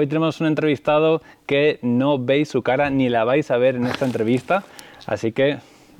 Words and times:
Hoy 0.00 0.06
tenemos 0.06 0.40
un 0.40 0.46
entrevistado 0.46 1.20
que 1.44 1.78
no 1.82 2.18
veis 2.18 2.48
su 2.48 2.62
cara 2.62 2.88
ni 2.88 3.10
la 3.10 3.24
vais 3.24 3.50
a 3.50 3.58
ver 3.58 3.76
en 3.76 3.86
esta 3.86 4.06
entrevista, 4.06 4.64
así 5.06 5.30
que 5.32 5.58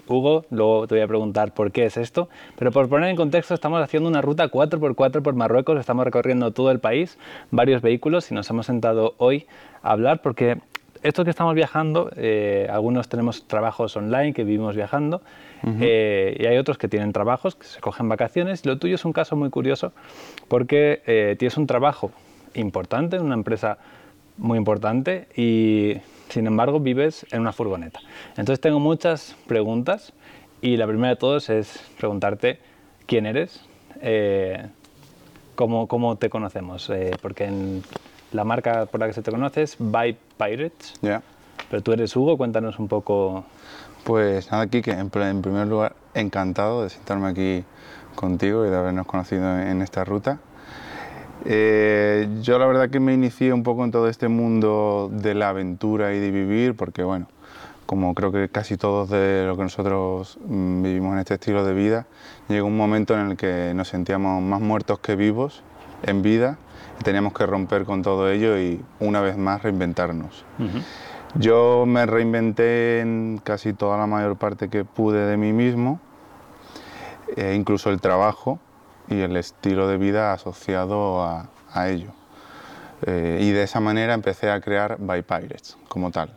Hugo, 0.09 0.47
luego 0.49 0.87
te 0.87 0.95
voy 0.95 1.03
a 1.03 1.07
preguntar 1.07 1.53
por 1.53 1.71
qué 1.71 1.85
es 1.85 1.99
esto, 1.99 2.31
pero 2.59 2.73
por 2.73 2.89
poner 2.89 3.11
en 3.11 3.17
contexto, 3.17 3.53
estamos 3.53 3.83
haciendo 3.83 4.09
una 4.09 4.23
ruta 4.23 4.51
4x4 4.51 5.21
por 5.21 5.35
Marruecos, 5.35 5.79
estamos 5.79 6.07
recorriendo 6.07 6.51
todo 6.51 6.71
el 6.71 6.81
país, 6.81 7.19
varios 7.51 7.83
vehículos 7.83 8.31
y 8.31 8.35
nos 8.35 8.49
hemos 8.49 8.65
sentado 8.65 9.17
hoy 9.19 9.47
a 9.83 9.91
hablar 9.91 10.23
porque 10.23 10.57
esto 11.03 11.23
que 11.23 11.29
estamos 11.29 11.55
viajando, 11.55 12.11
eh, 12.17 12.69
algunos 12.71 13.11
tenemos 13.11 13.49
trabajos 13.49 13.99
online 13.99 14.33
que 14.33 14.45
vivimos 14.45 14.77
viajando 14.77 15.21
eh, 15.63 16.39
y 16.41 16.47
hay 16.47 16.57
otros 16.57 16.79
que 16.79 16.89
tienen 16.89 17.13
trabajos 17.13 17.55
que 17.55 17.67
se 17.67 17.81
cogen 17.81 18.09
vacaciones. 18.09 18.65
Lo 18.65 18.79
tuyo 18.79 18.95
es 18.95 19.05
un 19.05 19.13
caso 19.13 19.37
muy 19.37 19.51
curioso 19.51 19.93
porque 20.49 21.03
eh, 21.07 21.37
tienes 21.39 21.59
un 21.59 21.67
trabajo 21.67 22.11
importante 22.55 23.17
en 23.17 23.23
una 23.23 23.35
empresa 23.35 23.79
muy 24.37 24.59
importante 24.59 25.29
y 25.37 26.01
sin 26.29 26.47
embargo 26.47 26.81
vives 26.81 27.27
en 27.31 27.41
una 27.41 27.53
furgoneta. 27.53 28.01
Entonces 28.31 28.61
tengo 28.61 28.81
muchas 28.81 29.37
preguntas 29.47 30.13
y 30.63 30.77
la 30.77 30.87
primera 30.87 31.11
de 31.11 31.17
todos 31.17 31.51
es 31.51 31.81
preguntarte 31.99 32.59
quién 33.07 33.27
eres, 33.27 33.61
cómo, 35.55 35.89
cómo, 35.89 36.17
te 36.17 36.31
conocemos, 36.31 36.91
porque 37.21 37.45
en 37.45 37.83
la 38.33 38.45
marca 38.45 38.87
por 38.87 39.01
la 39.01 39.07
que 39.07 39.13
se 39.13 39.23
te 39.23 39.31
conoce 39.31 39.63
es 39.63 39.77
By 39.79 40.17
Pirates. 40.39 40.95
Ya. 41.03 41.23
Pero 41.71 41.83
tú 41.83 41.93
eres 41.93 42.15
Hugo, 42.17 42.37
cuéntanos 42.37 42.79
un 42.79 42.89
poco. 42.89 43.45
Pues 44.05 44.51
nada, 44.51 44.67
Kike, 44.67 44.93
en, 44.93 45.11
en 45.15 45.43
primer 45.43 45.69
lugar, 45.69 45.95
encantado 46.15 46.83
de 46.83 46.91
sentarme 46.91 47.29
aquí 47.29 47.65
contigo 48.15 48.67
y 48.67 48.71
de 48.71 48.77
habernos 48.77 49.07
conocido 49.07 49.59
en 49.61 49.83
esta 49.83 50.05
ruta. 50.05 50.41
Eh, 51.45 52.29
yo 52.43 52.59
la 52.59 52.67
verdad 52.67 52.91
que 52.91 53.01
me 53.01 53.15
inicié 53.15 53.53
un 53.53 53.63
poco 53.63 53.85
en 53.85 53.91
todo 53.91 54.09
este 54.09 54.29
mundo 54.29 55.11
de 55.13 55.35
la 55.35 55.49
aventura 55.49 56.15
y 56.15 56.19
de 56.19 56.31
vivir, 56.31 56.77
porque 56.77 57.03
bueno, 57.03 57.27
como 57.87 58.15
creo 58.15 58.33
que 58.33 58.49
casi 58.49 58.77
todos 58.77 59.11
de 59.11 59.45
lo 59.47 59.57
que 59.57 59.63
nosotros 59.63 60.39
mm, 60.47 60.83
vivimos 60.83 61.15
en 61.15 61.19
este 61.21 61.35
estilo 61.35 61.65
de 61.65 61.75
vida, 61.75 62.07
llegó 62.49 62.67
un 62.67 62.77
momento 62.77 63.15
en 63.15 63.31
el 63.31 63.37
que 63.37 63.73
nos 63.75 63.89
sentíamos 63.89 64.43
más 64.43 64.61
muertos 64.61 64.99
que 65.01 65.17
vivos 65.17 65.63
en 66.03 66.23
vida 66.23 66.59
teníamos 67.03 67.33
que 67.33 67.47
romper 67.47 67.85
con 67.85 68.03
todo 68.03 68.31
ello 68.31 68.59
y 68.59 68.83
una 68.99 69.21
vez 69.21 69.37
más 69.37 69.63
reinventarnos. 69.63 70.45
Yo 71.37 71.85
me 71.87 72.07
reinventé 72.07 73.01
en 73.01 73.41
casi 73.43 73.73
toda 73.73 73.97
la 73.97 74.07
mayor 74.07 74.37
parte 74.37 74.69
que 74.69 74.85
pude 74.85 75.27
de 75.27 75.37
mí 75.37 75.53
mismo, 75.53 76.01
e 77.37 77.55
incluso 77.55 77.91
el 77.91 78.01
trabajo 78.01 78.59
y 79.11 79.21
el 79.21 79.37
estilo 79.37 79.89
de 79.89 79.99
vida 79.99 80.33
asociado 80.33 81.23
a, 81.23 81.49
ello. 81.89 82.11
Eh, 83.07 83.39
y 83.43 83.51
de 83.51 83.63
esa 83.63 83.81
manera 83.81 84.15
empecé 84.15 84.51
a 84.51 84.61
crear 84.61 84.97
By 84.99 85.23
Pirates 85.23 85.77
como 85.89 86.11
tal. 86.11 86.37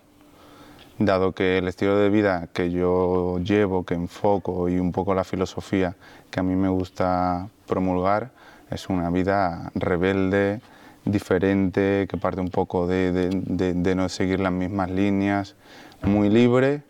Dado 0.99 1.31
que 1.31 1.57
el 1.57 1.67
estilo 1.67 1.97
de 1.97 2.09
vida 2.09 2.49
que 2.53 2.71
yo 2.71 3.39
llevo, 3.39 3.83
que 3.83 3.93
enfoco 3.93 4.69
y 4.69 4.79
un 4.79 4.91
poco 4.91 5.15
la 5.15 5.23
filosofía 5.23 5.95
que 6.29 6.39
a 6.39 6.43
mí 6.43 6.55
me 6.55 6.69
gusta 6.69 7.47
promulgar, 7.67 8.31
es 8.69 8.89
una 8.89 9.09
vida 9.09 9.71
rebelde, 9.75 10.61
diferente, 11.05 12.07
que 12.09 12.17
parte 12.17 12.41
un 12.41 12.49
poco 12.49 12.87
de, 12.87 13.93
no 13.95 14.09
seguir 14.09 14.39
las 14.39 14.51
mismas 14.51 14.89
líneas, 14.89 15.55
muy 16.01 16.29
libre, 16.29 16.81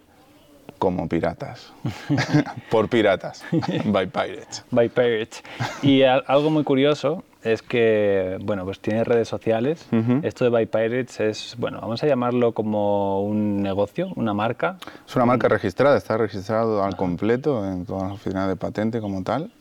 como 0.84 1.08
piratas. 1.08 1.72
Por 2.70 2.90
piratas. 2.90 3.46
By 3.86 4.08
Pirates. 4.08 4.66
By 4.70 4.90
Pirates. 4.90 5.42
Y 5.82 6.04
algo 6.04 6.50
muy 6.50 6.66
curioso 6.66 7.24
es 7.42 7.62
que, 7.62 8.38
bueno, 8.42 8.66
pues 8.66 8.82
tiene 8.82 9.06
redes 9.06 9.30
sociales. 9.30 9.88
Esto 10.24 10.44
de 10.44 10.50
By 10.50 10.66
Pirates 10.66 11.22
es, 11.22 11.56
bueno, 11.58 11.80
vamos 11.80 12.04
a 12.04 12.08
llamarlo 12.08 12.52
como 12.52 13.24
un 13.24 13.64
negocio, 13.64 14.10
una 14.18 14.34
marca. 14.34 14.76
Es 15.08 15.16
una 15.16 15.24
marca 15.26 15.48
registrada, 15.48 15.96
está 15.96 16.18
registrado 16.18 16.84
al 16.84 16.98
completo 16.98 17.66
en 17.66 17.86
todas 17.86 18.04
las 18.04 18.12
oficinas 18.12 18.50
de 18.50 18.58
patente 18.58 19.00
como 19.00 19.24
tal, 19.24 19.54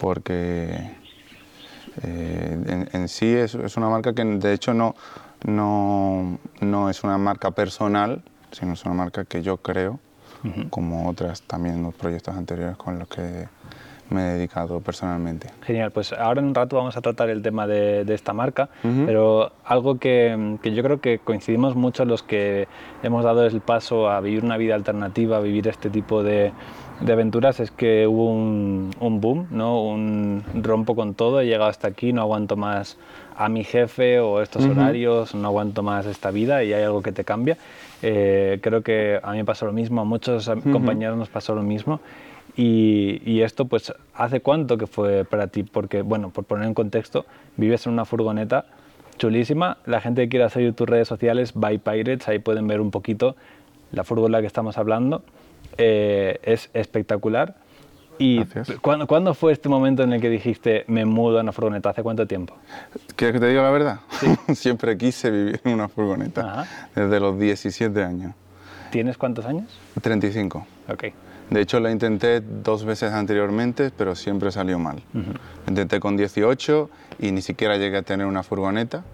porque 0.00 0.90
eh, 2.02 2.86
en, 2.94 3.08
sí 3.08 3.26
es, 3.26 3.54
una 3.76 3.90
marca 3.90 4.14
que 4.14 4.24
de 4.24 4.54
hecho 4.54 4.72
no, 4.72 4.94
no, 5.44 6.38
no, 6.62 6.88
es 6.88 7.04
una 7.04 7.18
marca 7.18 7.50
personal, 7.50 8.22
sino 8.52 8.72
es 8.72 8.82
una 8.86 8.94
marca 8.94 9.26
que 9.26 9.42
yo 9.42 9.58
creo, 9.58 10.00
como 10.70 11.08
otras 11.08 11.42
también 11.42 11.82
los 11.82 11.94
proyectos 11.94 12.34
anteriores 12.36 12.76
con 12.76 12.98
los 12.98 13.08
que 13.08 13.48
me 14.10 14.22
he 14.22 14.32
dedicado 14.34 14.80
personalmente. 14.80 15.48
Genial, 15.62 15.90
pues 15.90 16.12
ahora 16.12 16.40
en 16.40 16.48
un 16.48 16.54
rato 16.54 16.76
vamos 16.76 16.96
a 16.96 17.00
tratar 17.00 17.30
el 17.30 17.42
tema 17.42 17.66
de, 17.66 18.04
esta 18.12 18.32
marca, 18.32 18.68
pero 19.04 19.52
algo 19.64 19.98
que, 19.98 20.56
que, 20.62 20.72
yo 20.72 20.82
creo 20.82 21.00
que 21.00 21.18
coincidimos 21.18 21.74
mucho 21.74 22.04
los 22.04 22.22
que 22.22 22.68
hemos 23.02 23.24
dado 23.24 23.44
el 23.46 23.60
paso 23.60 24.08
a 24.08 24.20
vivir 24.20 24.44
una 24.44 24.56
vida 24.56 24.74
alternativa, 24.74 25.36
a 25.36 25.40
vivir 25.40 25.68
este 25.68 25.90
tipo 25.90 26.22
de, 26.22 26.52
de 27.00 27.12
aventuras 27.12 27.60
es 27.60 27.70
que 27.70 28.06
hubo 28.06 28.30
un, 28.30 28.90
un, 29.00 29.20
boom, 29.20 29.48
¿no? 29.50 29.82
un 29.82 30.42
rompo 30.62 30.96
con 30.96 31.14
todo, 31.14 31.40
he 31.40 31.46
llegado 31.46 31.68
hasta 31.68 31.88
aquí, 31.88 32.12
no 32.12 32.22
aguanto 32.22 32.56
más 32.56 32.96
a 33.36 33.48
mi 33.48 33.64
jefe 33.64 34.18
o 34.18 34.40
estos 34.40 34.64
horarios, 34.64 35.34
no 35.34 35.48
aguanto 35.48 35.82
más 35.82 36.06
esta 36.06 36.30
vida 36.30 36.64
y 36.64 36.72
hay 36.72 36.82
algo 36.82 37.02
que 37.02 37.12
te 37.12 37.24
cambia. 37.24 37.58
Eh, 38.02 38.58
creo 38.62 38.82
que 38.82 39.20
a 39.22 39.32
mí 39.32 39.38
me 39.38 39.44
pasó 39.44 39.66
lo 39.66 39.72
mismo, 39.72 40.00
a 40.00 40.04
muchos 40.04 40.50
compañeros 40.72 41.18
nos 41.18 41.28
pasó 41.28 41.54
lo 41.54 41.62
mismo. 41.62 42.00
Y, 42.56 43.20
y, 43.24 43.42
esto, 43.42 43.66
pues, 43.66 43.92
¿hace 44.14 44.40
cuánto 44.40 44.78
que 44.78 44.86
fue 44.86 45.24
para 45.24 45.48
ti? 45.48 45.62
Porque, 45.62 46.02
bueno, 46.02 46.30
por 46.30 46.44
poner 46.44 46.66
en 46.66 46.74
contexto, 46.74 47.26
vives 47.56 47.86
en 47.86 47.92
una 47.92 48.06
furgoneta 48.06 48.64
chulísima. 49.18 49.78
La 49.84 50.00
gente 50.00 50.22
que 50.22 50.28
quiera 50.30 50.48
seguir 50.48 50.74
tus 50.74 50.88
redes 50.88 51.08
sociales, 51.08 51.52
By 51.54 51.78
Pirates, 51.78 52.26
ahí 52.28 52.38
pueden 52.38 52.66
ver 52.66 52.80
un 52.80 52.90
poquito 52.90 53.36
la 53.92 54.04
furgoneta 54.04 54.40
que 54.40 54.46
estamos 54.46 54.78
hablando. 54.78 55.22
Eh, 55.78 56.38
es 56.42 56.70
espectacular. 56.72 57.56
¿Y 58.18 58.44
¿cuándo, 58.80 59.34
fue 59.34 59.52
este 59.52 59.68
momento 59.68 60.02
en 60.02 60.12
el 60.14 60.20
que 60.22 60.30
dijiste, 60.30 60.84
me 60.86 61.04
mudo 61.04 61.38
a 61.38 61.42
una 61.42 61.52
furgoneta? 61.52 61.90
¿Hace 61.90 62.02
cuánto 62.02 62.26
tiempo? 62.26 62.56
¿Quieres 63.14 63.34
que 63.34 63.40
te 63.40 63.48
diga 63.48 63.62
la 63.62 63.70
verdad? 63.70 64.00
Siempre 64.54 64.96
quise 64.96 65.30
vivir 65.30 65.60
en 65.64 65.74
una 65.74 65.88
furgoneta, 65.88 66.66
desde 66.94 67.20
los 67.20 67.38
17 67.38 68.02
años. 68.02 68.32
¿Tienes 68.90 69.18
cuántos 69.18 69.44
años? 69.44 69.64
35. 70.00 70.66
Ok. 70.88 71.04
De 71.50 71.60
hecho, 71.60 71.78
la 71.80 71.90
intenté 71.90 72.40
dos 72.40 72.84
veces 72.84 73.12
anteriormente, 73.12 73.90
pero 73.96 74.14
siempre 74.14 74.50
salió 74.50 74.78
mal. 74.78 75.02
Intenté 75.68 76.00
con 76.00 76.16
18 76.16 76.90
y 77.20 77.30
ni 77.30 77.42
siquiera 77.42 77.76
llegué 77.76 77.98
a 77.98 78.02
tener 78.02 78.26
una 78.26 78.42
furgoneta. 78.42 79.04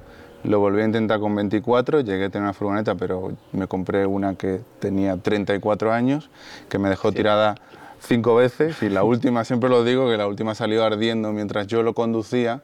Lo 0.44 0.59
volví 0.59 0.82
a 0.82 0.87
intentar 0.87 1.21
con 1.21 1.34
24, 1.37 2.00
llegué 2.00 2.25
a 2.25 2.31
tener 2.31 2.42
una 2.42 2.53
furgoneta, 2.53 2.94
pero 2.97 3.32
me 3.53 3.69
compré 3.69 4.06
una 4.06 4.34
que 4.34 4.60
tenía 4.81 5.16
34 5.16 5.92
años, 5.92 6.31
que 6.69 6.78
me 6.78 6.88
dejó 6.88 7.12
tirada 7.12 7.54
cinco 8.00 8.34
veces 8.34 8.82
y 8.82 8.88
la 8.88 9.04
última, 9.04 9.44
siempre 9.44 9.71
lo 9.71 9.84
digo, 9.84 10.10
que 10.10 10.16
la 10.16 10.26
última 10.26 10.54
salió 10.54 10.84
ardiendo 10.84 11.32
mientras 11.32 11.66
yo 11.66 11.82
lo 11.82 11.94
conducía 11.94 12.62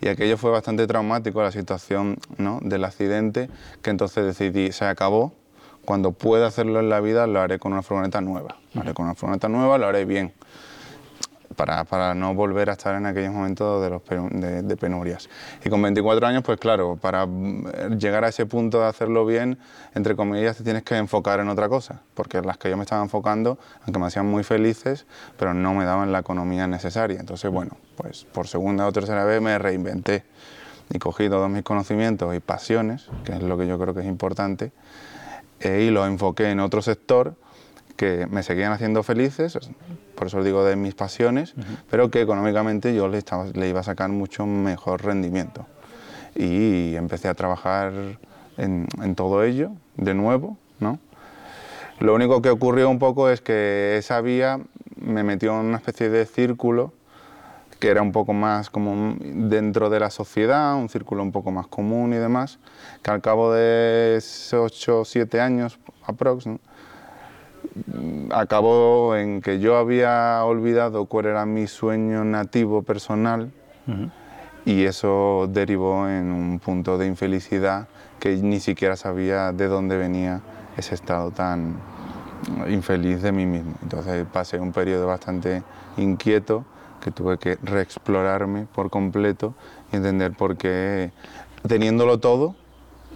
y 0.00 0.08
aquello 0.08 0.36
fue 0.36 0.50
bastante 0.50 0.86
traumático, 0.86 1.42
la 1.42 1.52
situación 1.52 2.18
¿no? 2.38 2.58
del 2.62 2.84
accidente, 2.84 3.48
que 3.82 3.90
entonces 3.90 4.24
decidí, 4.24 4.72
se 4.72 4.84
acabó, 4.86 5.32
cuando 5.90 6.12
pueda 6.12 6.46
hacerlo 6.46 6.78
en 6.78 6.88
la 6.88 7.00
vida 7.00 7.26
lo 7.26 7.40
haré 7.40 7.58
con 7.58 7.72
una 7.72 7.82
furgoneta 7.82 8.20
nueva, 8.20 8.58
lo 8.74 8.80
haré 8.80 8.94
con 8.94 9.06
una 9.06 9.16
furgoneta 9.16 9.48
nueva, 9.48 9.76
lo 9.76 9.88
haré 9.88 10.04
bien 10.04 10.32
para, 11.56 11.82
para, 11.82 12.14
no 12.14 12.32
volver 12.32 12.70
a 12.70 12.74
estar 12.74 12.94
en 12.94 13.06
aquellos 13.06 13.32
momentos 13.32 13.82
de, 13.82 13.90
los, 13.90 14.02
de, 14.68 14.76
penurias. 14.76 15.28
Y 15.64 15.68
con 15.68 15.82
24 15.82 16.24
años, 16.28 16.44
pues 16.44 16.60
claro, 16.60 16.94
para 16.94 17.26
mm, 17.26 17.98
llegar 17.98 18.24
a 18.24 18.28
ese 18.28 18.46
punto 18.46 18.78
de 18.78 18.86
hacerlo 18.86 19.26
bien, 19.26 19.58
entre 19.96 20.14
comillas, 20.14 20.58
te 20.58 20.62
tienes 20.62 20.84
que 20.84 20.96
enfocar 20.96 21.40
en 21.40 21.48
otra 21.48 21.68
cosa, 21.68 22.02
porque 22.14 22.40
las 22.40 22.56
que 22.56 22.70
yo 22.70 22.76
me 22.76 22.84
estaba 22.84 23.02
enfocando, 23.02 23.58
aunque 23.84 23.98
me 23.98 24.06
hacían 24.06 24.26
muy 24.26 24.44
felices, 24.44 25.06
pero 25.36 25.54
no 25.54 25.74
me 25.74 25.84
daban 25.84 26.12
la 26.12 26.20
economía 26.20 26.68
necesaria. 26.68 27.18
Entonces, 27.18 27.50
bueno, 27.50 27.76
pues 27.96 28.26
por 28.26 28.46
segunda 28.46 28.86
o 28.86 28.92
tercera 28.92 29.24
vez 29.24 29.42
me 29.42 29.58
reinventé 29.58 30.22
y 30.88 31.00
cogí 31.00 31.28
todos 31.28 31.50
mis 31.50 31.64
conocimientos 31.64 32.32
y 32.32 32.38
pasiones, 32.38 33.08
que 33.24 33.32
es 33.32 33.42
lo 33.42 33.58
que 33.58 33.66
yo 33.66 33.76
creo 33.76 33.92
que 33.92 34.02
es 34.02 34.06
importante, 34.06 34.70
eh, 35.60 35.86
y 35.86 35.90
los 35.90 36.06
enfoqué 36.06 36.50
en 36.50 36.60
otro 36.60 36.82
sector 36.82 37.34
que 37.96 38.26
me 38.30 38.42
seguían 38.42 38.72
haciendo 38.72 39.02
felices, 39.02 39.58
por 40.14 40.28
eso 40.28 40.38
os 40.38 40.44
digo 40.44 40.64
de 40.64 40.74
mis 40.74 40.94
pasiones, 40.94 41.54
pero 41.90 42.10
que 42.10 42.22
económicamente 42.22 42.94
yo 42.94 43.08
le, 43.08 43.18
estaba, 43.18 43.46
le 43.46 43.68
iba 43.68 43.80
a 43.80 43.82
sacar 43.82 44.08
mucho 44.08 44.46
mejor 44.46 45.04
rendimiento. 45.04 45.66
Y 46.34 46.94
empecé 46.96 47.28
a 47.28 47.34
trabajar 47.34 47.92
en, 48.56 49.14
todo 49.14 49.44
ello, 49.44 49.72
de 49.96 50.14
nuevo, 50.14 50.56
¿no? 50.78 50.98
Lo 51.98 52.14
único 52.14 52.40
que 52.40 52.48
ocurrió 52.48 52.88
un 52.88 52.98
poco 52.98 53.28
es 53.28 53.42
que 53.42 53.96
esa 53.98 54.20
vía 54.22 54.60
me 54.96 55.22
metió 55.22 55.60
en 55.60 55.66
una 55.66 55.76
especie 55.76 56.08
de 56.08 56.24
círculo 56.24 56.94
que 57.80 57.88
era 57.88 58.02
un 58.02 58.12
poco 58.12 58.32
más 58.32 58.70
como 58.70 59.16
dentro 59.20 59.90
de 59.90 59.98
la 59.98 60.10
sociedad, 60.10 60.76
un 60.76 60.88
círculo 60.88 61.22
un 61.22 61.32
poco 61.32 61.50
más 61.50 61.66
común 61.66 62.12
y 62.12 62.16
demás, 62.16 62.58
que 63.02 63.10
al 63.10 63.20
cabo 63.20 63.52
de 63.52 64.22
8 64.52 65.00
o 65.00 65.04
7 65.04 65.40
años 65.40 65.80
aproximadamente, 66.06 66.70
acabó 68.30 69.16
en 69.16 69.40
que 69.40 69.58
yo 69.60 69.76
había 69.76 70.42
olvidado 70.44 71.06
cuál 71.06 71.26
era 71.26 71.46
mi 71.46 71.66
sueño 71.66 72.24
nativo 72.24 72.82
personal 72.82 73.50
y 74.64 74.84
eso 74.84 75.48
derivó 75.50 76.08
en 76.08 76.32
un 76.32 76.58
punto 76.58 76.98
de 76.98 77.06
infelicidad 77.06 77.88
que 78.18 78.36
ni 78.36 78.60
siquiera 78.60 78.96
sabía 78.96 79.52
de 79.52 79.66
dónde 79.68 79.96
venía 79.96 80.40
ese 80.76 80.94
estado 80.94 81.30
tan 81.30 81.76
infeliz 82.68 83.22
de 83.22 83.32
mí 83.32 83.46
mismo. 83.46 83.74
Entonces 83.82 84.26
pasé 84.32 84.58
un 84.58 84.72
periodo 84.72 85.06
bastante 85.06 85.62
inquieto 85.96 86.64
que 87.00 87.10
tuve 87.10 87.38
que 87.38 87.58
reexplorarme 87.62 88.66
por 88.66 88.90
completo 88.90 89.54
y 89.92 89.96
entender 89.96 90.32
por 90.32 90.56
qué, 90.56 91.12
teniéndolo 91.66 92.18
todo, 92.18 92.54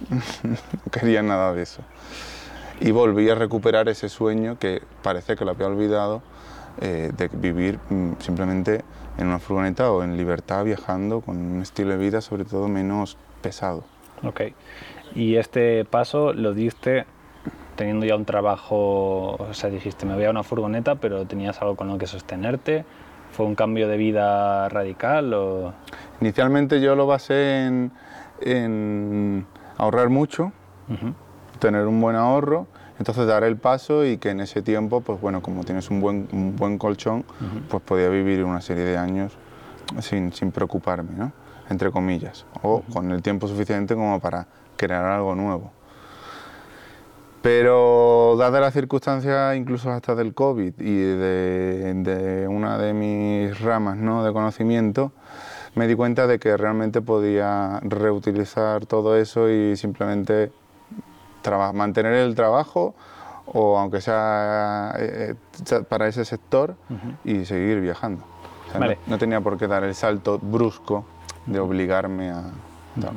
no 0.43 0.91
quería 0.91 1.21
nada 1.21 1.53
de 1.53 1.63
eso. 1.63 1.81
Y 2.81 2.91
volví 2.91 3.29
a 3.29 3.35
recuperar 3.35 3.87
ese 3.87 4.09
sueño 4.09 4.59
que 4.59 4.81
parece 5.01 5.35
que 5.35 5.45
lo 5.45 5.51
había 5.51 5.67
olvidado, 5.67 6.21
eh, 6.81 7.11
de 7.15 7.29
vivir 7.29 7.79
mm, 7.89 8.13
simplemente 8.19 8.83
en 9.17 9.27
una 9.27 9.39
furgoneta 9.39 9.91
o 9.91 10.03
en 10.03 10.17
libertad 10.17 10.65
viajando 10.65 11.21
con 11.21 11.37
un 11.37 11.61
estilo 11.61 11.91
de 11.91 11.97
vida 11.97 12.19
sobre 12.19 12.43
todo 12.43 12.67
menos 12.67 13.17
pesado. 13.41 13.85
Ok. 14.23 14.41
Y 15.13 15.37
este 15.37 15.85
paso 15.85 16.33
lo 16.33 16.53
diste 16.53 17.05
teniendo 17.75 18.05
ya 18.05 18.15
un 18.15 18.25
trabajo, 18.25 19.35
o 19.35 19.53
sea, 19.53 19.69
dijiste, 19.69 20.05
me 20.05 20.15
voy 20.15 20.25
a 20.25 20.29
una 20.29 20.43
furgoneta, 20.43 20.95
pero 20.95 21.25
tenías 21.25 21.61
algo 21.61 21.75
con 21.75 21.87
lo 21.87 21.97
que 21.97 22.07
sostenerte. 22.07 22.85
¿Fue 23.31 23.45
un 23.45 23.55
cambio 23.55 23.87
de 23.87 23.97
vida 23.97 24.69
radical 24.69 25.33
o...? 25.33 25.73
Inicialmente 26.21 26.79
yo 26.79 26.95
lo 26.95 27.07
basé 27.07 27.65
en, 28.41 29.45
ahorrar 29.77 30.09
mucho, 30.09 30.53
tener 31.59 31.85
un 31.87 31.99
buen 31.99 32.15
ahorro, 32.15 32.67
entonces 32.97 33.27
dar 33.27 33.43
el 33.43 33.57
paso 33.57 34.05
y 34.05 34.17
que 34.17 34.29
en 34.29 34.39
ese 34.39 34.61
tiempo, 34.61 35.01
pues 35.01 35.19
bueno, 35.19 35.41
como 35.41 35.65
tienes 35.65 35.89
un 35.89 35.99
buen, 35.99 36.29
un 36.31 36.55
buen 36.55 36.77
colchón, 36.77 37.25
pues 37.69 37.83
podía 37.83 38.07
vivir 38.07 38.43
una 38.45 38.61
serie 38.61 38.85
de 38.85 38.97
años 38.97 39.33
sin, 39.99 40.31
sin 40.31 40.51
preocuparme, 40.51 41.11
¿no? 41.17 41.31
entre 41.69 41.91
comillas, 41.91 42.45
o 42.61 42.81
con 42.93 43.11
el 43.11 43.21
tiempo 43.21 43.47
suficiente 43.47 43.95
como 43.95 44.19
para 44.19 44.47
crear 44.77 45.05
algo 45.05 45.35
nuevo. 45.35 45.71
Pero 47.45 48.35
dada 48.39 48.59
la 48.59 48.71
circunstancia 48.71 49.55
incluso 49.55 49.91
hasta 49.91 50.15
del 50.15 50.33
COVID 50.33 50.73
y 50.79 50.95
de, 50.95 52.47
una 52.49 52.79
de 52.79 52.91
mis 52.91 53.61
ramas 53.61 53.97
¿no? 53.97 54.23
de 54.23 54.33
conocimiento, 54.33 55.11
me 55.75 55.85
di 55.85 55.93
cuenta 55.93 56.25
de 56.25 56.39
que 56.39 56.57
realmente 56.57 57.01
podía 57.01 57.81
reutilizar 57.83 58.87
todo 58.87 59.15
eso 59.15 59.47
y 59.51 59.77
simplemente 59.77 60.51
mantener 61.75 62.13
el 62.13 62.33
trabajo 62.33 62.95
o 63.45 63.77
aunque 63.77 64.01
sea 64.01 64.95
eh, 64.97 65.35
eh, 65.69 65.83
para 65.87 66.07
ese 66.07 66.25
sector 66.25 66.73
y 67.23 67.45
seguir 67.45 67.79
viajando. 67.79 68.23
no, 69.05 69.19
tenía 69.19 69.39
por 69.39 69.59
qué 69.59 69.67
dar 69.67 69.83
el 69.83 69.93
salto 69.93 70.39
brusco 70.39 71.05
de 71.45 71.59
obligarme 71.59 72.31
a... 72.31 72.41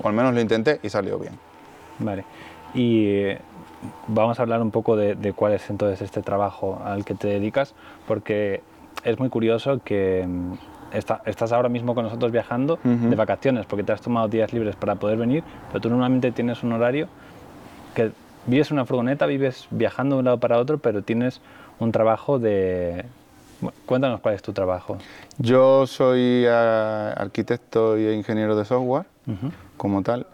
O 0.02 0.08
al 0.08 0.12
menos 0.12 0.34
lo 0.34 0.40
intenté 0.42 0.80
y 0.82 0.90
salió 0.90 1.18
bien. 1.18 1.32
Vale. 1.98 2.26
Y 2.74 3.06
eh, 3.06 3.40
vamos 4.06 4.38
a 4.38 4.42
hablar 4.42 4.62
un 4.62 4.70
poco 4.70 4.96
de, 4.96 5.32
cuál 5.34 5.52
es 5.52 5.68
entonces 5.70 6.02
este 6.02 6.22
trabajo 6.22 6.80
al 6.84 7.04
que 7.04 7.14
te 7.14 7.28
dedicas, 7.28 7.74
porque 8.06 8.62
es 9.04 9.18
muy 9.18 9.28
curioso 9.28 9.80
que 9.84 10.24
mm, 10.26 10.52
estás 10.92 11.52
ahora 11.52 11.68
mismo 11.68 11.94
con 11.94 12.04
nosotros 12.04 12.32
viajando 12.32 12.78
de 12.82 13.14
vacaciones, 13.14 13.66
porque 13.66 13.84
te 13.84 13.92
has 13.92 14.00
tomado 14.00 14.28
días 14.28 14.52
libres 14.52 14.74
para 14.74 14.94
poder 14.94 15.18
venir, 15.18 15.44
pero 15.68 15.80
tú 15.80 15.90
normalmente 15.90 16.32
tienes 16.32 16.62
un 16.62 16.72
horario 16.72 17.08
que 17.94 18.10
vives 18.46 18.70
en 18.70 18.76
una 18.76 18.86
furgoneta, 18.86 19.26
vives 19.26 19.66
viajando 19.70 20.16
de 20.16 20.20
un 20.20 20.24
lado 20.24 20.38
para 20.38 20.58
otro, 20.58 20.78
pero 20.78 21.02
tienes 21.02 21.40
un 21.78 21.92
trabajo 21.92 22.38
de... 22.38 23.04
cuéntanos 23.84 24.20
cuál 24.20 24.34
es 24.34 24.42
tu 24.42 24.52
trabajo. 24.52 24.96
Yo 25.36 25.86
soy 25.86 26.44
eh, 26.46 27.14
arquitecto 27.16 27.98
y 27.98 28.10
ingeniero 28.12 28.56
de 28.56 28.64
software, 28.64 29.04
como 29.76 30.02
tal. 30.02 30.26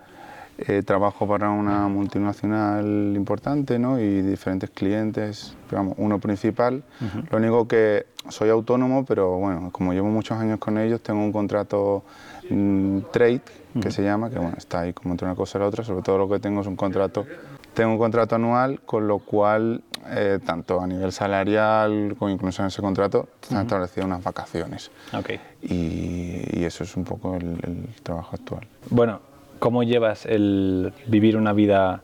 Eh, 0.57 0.85
trabajo 0.85 1.27
para 1.27 1.51
una 1.51 1.89
multinacional 1.89 3.13
importante 3.17 3.77
¿no? 3.77 3.99
y 3.99 4.23
diferentes 4.23 4.71
clientes, 4.71 5.57
pero 5.69 5.93
uno 5.97 6.21
principal. 6.21 6.85
Lo 7.31 7.39
único 7.39 7.67
que 7.67 8.07
soy 8.29 8.51
autónomo, 8.51 9.05
pero 9.05 9.37
bueno, 9.39 9.71
como 9.73 9.93
llevo 9.93 10.09
muchos 10.09 10.39
años 10.39 10.61
con 10.61 10.79
ellos, 10.79 11.03
tengo 11.03 11.21
un 11.21 11.33
contrato 11.33 12.05
mm, 12.49 13.01
trade, 13.11 13.43
que 13.83 13.91
se 13.91 14.05
llama, 14.05 14.31
que 14.31 14.39
bueno, 14.39 14.55
está 14.57 14.83
ahí 14.83 14.93
como 14.93 15.15
entre 15.15 15.27
una 15.27 15.35
cosa 15.35 15.59
y 15.59 15.61
la 15.61 15.67
otra, 15.67 15.83
sobre 15.83 16.03
todo 16.03 16.19
lo 16.19 16.29
que 16.29 16.39
tengo 16.39 16.61
es 16.61 16.69
un 16.69 16.77
contrato, 16.77 17.27
tengo 17.75 17.91
un 17.91 17.99
contrato 17.99 18.37
anual, 18.37 18.81
con 18.87 19.09
lo 19.09 19.19
cual, 19.19 19.83
eh, 20.07 20.39
tanto 20.47 20.81
a 20.81 20.87
nivel 20.87 21.11
salarial 21.11 22.15
como 22.17 22.31
incluso 22.31 22.63
en 22.63 22.69
ese 22.69 22.81
contrato, 22.81 23.29
se 23.41 23.57
han 23.57 23.63
establecido 23.63 24.07
unas 24.07 24.23
vacaciones. 24.23 24.93
Okay. 25.13 25.41
Y, 25.63 26.65
eso 26.65 26.85
es 26.85 26.97
un 26.97 27.05
poco 27.05 27.35
el, 27.35 27.59
el 27.63 27.89
trabajo 28.03 28.37
actual. 28.37 28.67
Bueno, 28.89 29.21
¿Cómo 29.59 29.83
llevas 29.83 30.27
el 30.27 30.93
vivir 31.07 31.37
una 31.37 31.53
vida, 31.53 32.03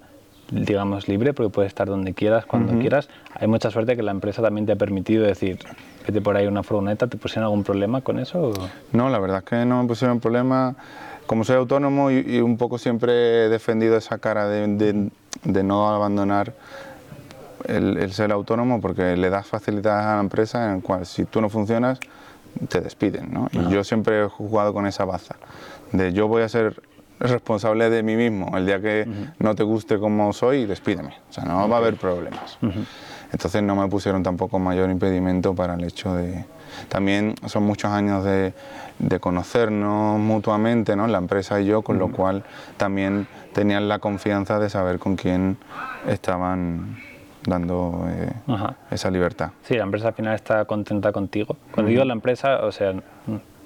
digamos, 0.51 1.09
libre? 1.09 1.35
Porque 1.35 1.51
puedes 1.51 1.69
estar 1.69 1.89
donde 1.89 2.15
quieras, 2.15 2.47
cuando 2.47 2.79
quieras. 2.79 3.09
Hay 3.35 3.49
mucha 3.49 3.71
suerte 3.71 3.97
que 3.97 4.03
la 4.03 4.13
empresa 4.13 4.43
también 4.43 4.67
te 4.67 4.73
ha 4.73 4.77
permitido 4.77 5.25
decir, 5.25 5.59
vete 6.07 6.21
por 6.21 6.37
ahí 6.37 6.47
una 6.47 6.63
furgoneta, 6.63 7.07
¿te 7.07 7.17
pusieron 7.17 7.45
algún 7.45 7.65
problema 7.65 8.01
con 8.01 8.19
eso? 8.19 8.53
No, 8.93 9.11
la 9.11 9.19
verdad 9.19 9.39
es 9.39 9.45
que 9.45 9.65
no 9.65 9.83
me 9.83 9.89
pusieron 9.89 10.21
problema. 10.21 10.75
Como 11.27 11.45
soy 11.45 11.57
autónomo 11.57 12.11
y, 12.11 12.41
un 12.41 12.57
poco 12.57 12.79
siempre 12.79 13.45
he 13.45 13.49
defendido 13.49 13.97
esa 13.97 14.19
cara 14.19 14.49
de, 14.49 15.11
no 15.45 15.89
abandonar 15.89 16.55
el, 17.67 18.13
ser 18.13 18.33
autónomo 18.33 18.81
porque 18.81 19.17
le 19.17 19.31
das 19.31 19.47
facilidades 19.47 20.07
a 20.07 20.15
la 20.17 20.21
empresa 20.21 20.65
en 20.65 20.77
la 20.77 20.83
cual 20.83 21.07
si 21.07 21.25
tú 21.27 21.41
no 21.41 21.49
funcionas 21.49 22.01
te 22.69 22.81
despiden. 22.81 23.33
¿no? 23.33 23.49
Y 23.53 23.71
yo 23.71 23.85
siempre 23.85 24.25
he 24.25 24.29
jugado 24.29 24.73
con 24.73 24.87
esa 24.87 25.05
baza 25.05 25.37
de 25.93 26.13
yo 26.13 26.29
voy 26.29 26.43
a 26.43 26.49
ser 26.49 26.83
responsable 27.21 27.91
de 27.91 28.03
mí 28.03 28.17
mismo. 28.17 28.57
El 28.57 28.67
día 28.67 28.81
que 28.81 29.07
no 29.39 29.55
te 29.55 29.63
guste 29.63 29.99
como 29.99 30.33
soy, 30.33 30.67
despídeme. 30.67 31.15
O 31.29 31.33
sea, 31.33 31.45
no 31.45 31.69
va 31.69 31.77
a 31.77 31.79
haber 31.79 31.97
problemas. 31.97 32.59
Entonces 33.33 33.63
no 33.63 33.77
me 33.77 33.87
pusieron 33.89 34.23
tampoco 34.23 34.59
mayor 34.59 34.91
impedimento 34.91 35.55
para 35.55 35.75
el 35.75 35.85
hecho 35.85 36.15
de... 36.15 36.45
También 36.89 37.35
son 37.47 37.65
muchos 37.65 37.91
años 37.91 38.25
de, 38.25 38.53
de 38.99 39.21
conocernos 39.21 40.19
mutuamente, 40.19 40.97
¿no? 40.97 41.07
la 41.07 41.19
empresa 41.19 41.61
y 41.61 41.67
yo, 41.67 41.83
con 41.83 41.99
lo 41.99 42.11
cual 42.11 42.45
también 42.77 43.27
tenían 43.53 43.89
la 43.89 43.99
confianza 43.99 44.59
de 44.59 44.71
saber 44.71 44.99
con 44.99 45.17
quién 45.17 45.59
estaban 46.07 46.99
dando 47.45 48.07
eh, 48.09 48.33
esa 48.91 49.11
libertad. 49.11 49.51
Sí, 49.63 49.75
la 49.75 49.85
empresa 49.85 50.09
al 50.09 50.15
final 50.15 50.35
está 50.35 50.65
contenta 50.65 51.13
contigo. 51.13 51.57
Cuando 51.73 51.91
digo 51.91 52.05
la 52.05 52.13
empresa, 52.13 52.65
o 52.65 52.73
sea, 52.73 52.95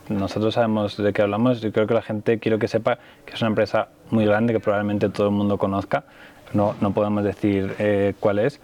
nosotros 0.08 0.54
sabemos 0.54 0.96
de 0.96 1.12
qué 1.12 1.22
hablamos. 1.22 1.60
Yo 1.60 1.72
creo 1.72 1.86
que 1.86 1.94
la 1.94 2.02
gente 2.02 2.38
quiero 2.38 2.58
que 2.58 2.68
sepa 2.68 2.98
que 3.24 3.34
es 3.34 3.40
una 3.40 3.48
empresa 3.48 3.88
muy 4.10 4.24
grande 4.24 4.52
que 4.52 4.60
probablemente 4.60 5.08
todo 5.08 5.28
el 5.28 5.32
mundo 5.34 5.58
conozca. 5.58 6.04
No, 6.52 6.74
no 6.80 6.92
podemos 6.92 7.24
decir 7.24 7.74
eh, 7.78 8.14
cuál 8.20 8.38
es, 8.38 8.60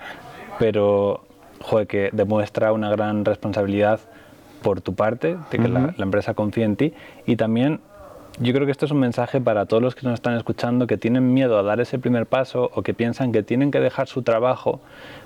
pero 0.59 1.25
joder, 1.61 1.87
que 1.87 2.11
demuestra 2.13 2.73
una 2.73 2.91
gran 2.91 3.25
responsabilidad 3.25 4.01
por 4.63 4.81
tu 4.81 4.95
parte, 4.95 5.37
de 5.51 5.59
que 5.59 5.69
la, 5.69 5.95
la, 5.97 6.05
empresa 6.05 6.35
confía 6.35 6.67
en 6.67 6.77
ti 6.77 6.93
y 7.27 7.37
también 7.37 7.81
yo 8.39 8.53
creo 8.53 8.65
que 8.65 8.73
esto 8.73 8.87
es 8.87 8.93
un 8.93 9.01
mensaje 9.01 9.41
para 9.41 9.67
todos 9.67 9.83
los 9.83 9.95
que 9.95 10.07
nos 10.07 10.15
están 10.15 10.37
escuchando 10.37 10.87
que 10.87 10.97
tienen 10.97 11.35
miedo 11.35 11.59
a 11.59 11.63
dar 11.63 11.81
ese 11.81 11.99
primer 11.99 12.27
paso 12.27 12.71
o 12.75 12.83
que 12.83 12.95
piensan 12.95 13.33
que 13.33 13.43
tienen 13.43 13.71
que 13.71 13.81
dejar 13.81 14.07
su 14.07 14.23
trabajo 14.23 14.81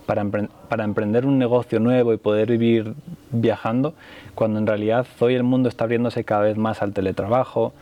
para, 0.06 0.24
para 0.68 0.84
emprender 0.84 1.26
un 1.26 1.38
negocio 1.38 1.80
nuevo 1.80 2.12
y 2.12 2.16
poder 2.16 2.48
vivir 2.48 2.94
viajando, 3.30 3.94
cuando 4.34 4.58
en 4.58 4.66
realidad 4.66 5.06
hoy 5.20 5.34
el 5.34 5.42
mundo 5.42 5.68
está 5.68 5.84
abriéndose 5.84 6.24
cada 6.24 6.42
vez 6.42 6.56
más 6.56 6.82
al 6.82 6.92
teletrabajo, 6.92 7.72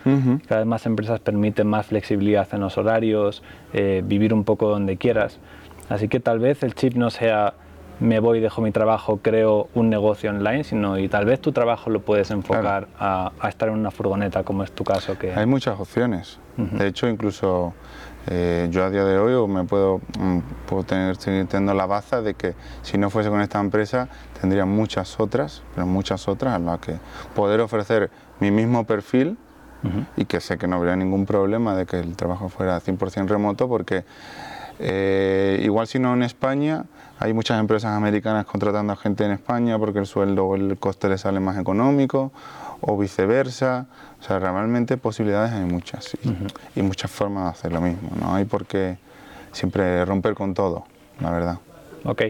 cada 0.46 0.60
vez 0.60 0.66
más 0.66 0.86
empresas 0.86 1.20
permiten 1.20 1.66
más 1.66 1.86
flexibilidad 1.86 2.48
en 2.52 2.60
los 2.60 2.76
horarios, 2.76 3.42
eh, 3.72 4.02
vivir 4.04 4.34
un 4.34 4.44
poco 4.44 4.68
donde 4.68 4.96
quieras. 4.96 5.38
Así 5.88 6.08
que 6.08 6.20
tal 6.20 6.38
vez 6.38 6.62
el 6.62 6.74
chip 6.74 6.94
no 6.94 7.10
sea 7.10 7.54
me 8.00 8.20
voy, 8.20 8.40
dejo 8.40 8.60
mi 8.60 8.72
trabajo, 8.72 9.20
creo 9.22 9.68
un 9.74 9.90
negocio 9.90 10.30
online, 10.30 10.64
sino 10.64 10.98
y 10.98 11.08
tal 11.08 11.24
vez 11.24 11.40
tu 11.40 11.52
trabajo 11.52 11.90
lo 11.90 12.00
puedes 12.00 12.30
enfocar 12.30 12.88
a, 12.98 13.32
estar 13.48 13.68
en 13.68 13.74
una 13.74 13.90
furgoneta, 13.90 14.42
como 14.42 14.64
es 14.64 14.72
tu 14.72 14.84
caso. 14.84 15.18
Que... 15.18 15.34
Hay 15.34 15.46
muchas 15.46 15.78
opciones. 15.78 16.38
De 16.56 16.86
hecho, 16.86 17.08
incluso 17.08 17.72
eh, 18.26 18.68
yo 18.70 18.84
a 18.84 18.90
día 18.90 19.04
de 19.04 19.18
hoy 19.18 19.48
me 19.48 19.64
puedo, 19.64 20.00
mm, 20.18 20.38
puedo 20.66 20.84
tener, 20.84 21.16
teniendo 21.16 21.74
la 21.74 21.86
baza 21.86 22.22
de 22.22 22.34
que 22.34 22.54
si 22.82 22.98
no 22.98 23.10
fuese 23.10 23.30
con 23.30 23.40
esta 23.40 23.58
empresa, 23.58 24.08
tendría 24.40 24.64
muchas 24.64 25.18
otras, 25.18 25.62
pero 25.74 25.86
muchas 25.86 26.28
otras 26.28 26.54
a 26.54 26.58
las 26.58 26.78
que 26.78 26.96
poder 27.34 27.60
ofrecer 27.60 28.10
mi 28.40 28.50
mismo 28.50 28.84
perfil 28.84 29.38
y 30.16 30.26
que 30.26 30.40
sé 30.40 30.58
que 30.58 30.68
no 30.68 30.76
habría 30.76 30.94
ningún 30.94 31.26
problema 31.26 31.74
de 31.74 31.86
que 31.86 31.98
el 31.98 32.14
trabajo 32.14 32.48
fuera 32.48 32.80
100% 32.80 33.26
remoto 33.26 33.68
porque 33.68 34.04
eh, 34.78 35.60
igual 35.64 35.88
si 35.88 35.98
no 35.98 36.14
en 36.14 36.22
España, 36.22 36.84
hay 37.22 37.34
muchas 37.34 37.60
empresas 37.60 37.92
americanas 37.92 38.46
contratando 38.46 38.92
a 38.92 38.96
gente 38.96 39.24
en 39.24 39.30
España 39.30 39.78
porque 39.78 40.00
el 40.00 40.06
sueldo 40.06 40.44
o 40.44 40.56
el 40.56 40.76
coste 40.76 41.08
les 41.08 41.20
sale 41.20 41.38
más 41.38 41.56
económico 41.56 42.32
o 42.80 42.98
viceversa. 42.98 43.86
O 44.20 44.24
sea, 44.24 44.40
realmente 44.40 44.96
posibilidades 44.96 45.52
hay 45.52 45.64
muchas 45.64 46.16
y, 46.74 46.82
muchas 46.82 47.12
formas 47.12 47.44
de 47.44 47.50
hacer 47.50 47.72
lo 47.72 47.80
mismo. 47.80 48.10
No 48.20 48.34
hay 48.34 48.44
por 48.44 48.66
qué 48.66 48.96
siempre 49.52 50.04
romper 50.04 50.34
con 50.34 50.52
todo, 50.52 50.84
la 51.20 51.30
verdad. 51.30 51.58
Ok. 52.04 52.22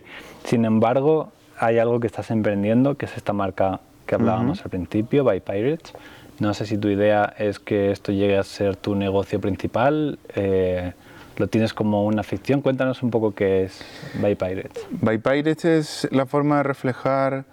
Sin 0.45 0.67
embargo, 0.67 1.33
hay 1.59 1.79
algo 1.79 1.99
que 1.99 2.07
estás 2.07 2.31
emprendiendo, 2.31 2.97
que 2.99 3.07
es 3.07 3.17
esta 3.17 3.33
marca 3.33 3.81
que 4.05 4.15
hablábamos 4.15 4.63
al 4.63 4.71
principio, 4.71 5.25
By 5.25 5.41
Pirates. 5.41 5.95
No 6.39 6.53
sé 6.53 6.67
si 6.67 6.77
tu 6.77 6.89
idea 6.89 7.33
es 7.39 7.59
que 7.59 7.93
esto 7.93 8.13
llegue 8.13 8.37
a 8.37 8.45
ser 8.45 8.77
tu 8.77 8.95
negocio 8.95 9.41
principal. 9.41 10.19
Eh, 10.35 10.93
lo 11.37 11.49
tienes 11.49 11.75
como 11.75 12.05
una 12.05 12.23
ficción. 12.23 12.61
Cuéntanos 12.61 13.03
un 13.03 13.11
poco 13.11 13.35
qué 13.35 13.65
es 13.65 13.81
By 14.21 14.35
Pirates. 14.35 14.87
By 14.91 15.19
Pirates 15.19 15.65
es 15.65 16.09
la 16.11 16.27
forma 16.27 16.59
de 16.59 16.63
reflejar 16.65 17.45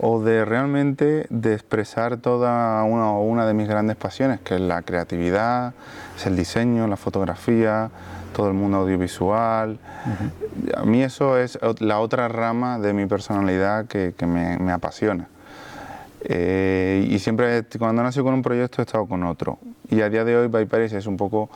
o 0.00 0.20
de 0.20 0.44
realmente 0.44 1.26
de 1.30 1.54
expresar 1.54 2.16
toda 2.16 2.82
una, 2.84 3.12
una 3.12 3.46
de 3.46 3.54
mis 3.54 3.68
grandes 3.68 3.96
pasiones, 3.96 4.40
que 4.40 4.56
es 4.56 4.60
la 4.60 4.82
creatividad, 4.82 5.72
es 6.16 6.26
el 6.26 6.36
diseño, 6.36 6.86
la 6.88 6.96
fotografía, 6.96 7.90
todo 8.34 8.48
el 8.48 8.54
mundo 8.54 8.78
audiovisual. 8.78 9.78
A 10.76 10.84
mí 10.84 11.02
eso 11.02 11.38
es 11.38 11.58
la 11.78 12.00
otra 12.00 12.28
rama 12.28 12.78
de 12.78 12.92
mi 12.92 13.06
personalidad 13.06 13.86
que, 13.86 14.14
que 14.16 14.26
me, 14.26 14.58
me, 14.58 14.72
apasiona. 14.72 15.28
Eh, 16.24 17.06
y 17.08 17.18
siempre, 17.18 17.64
cuando 17.78 18.02
nací 18.02 18.20
con 18.20 18.34
un 18.34 18.42
proyecto, 18.42 18.82
he 18.82 18.84
estado 18.84 19.06
con 19.06 19.22
otro. 19.22 19.58
Y 19.90 20.00
a 20.00 20.10
día 20.10 20.24
de 20.24 20.36
hoy, 20.36 20.48
By 20.48 20.66
Paris 20.66 20.92
es 20.92 21.06
un 21.06 21.16
poco 21.16 21.50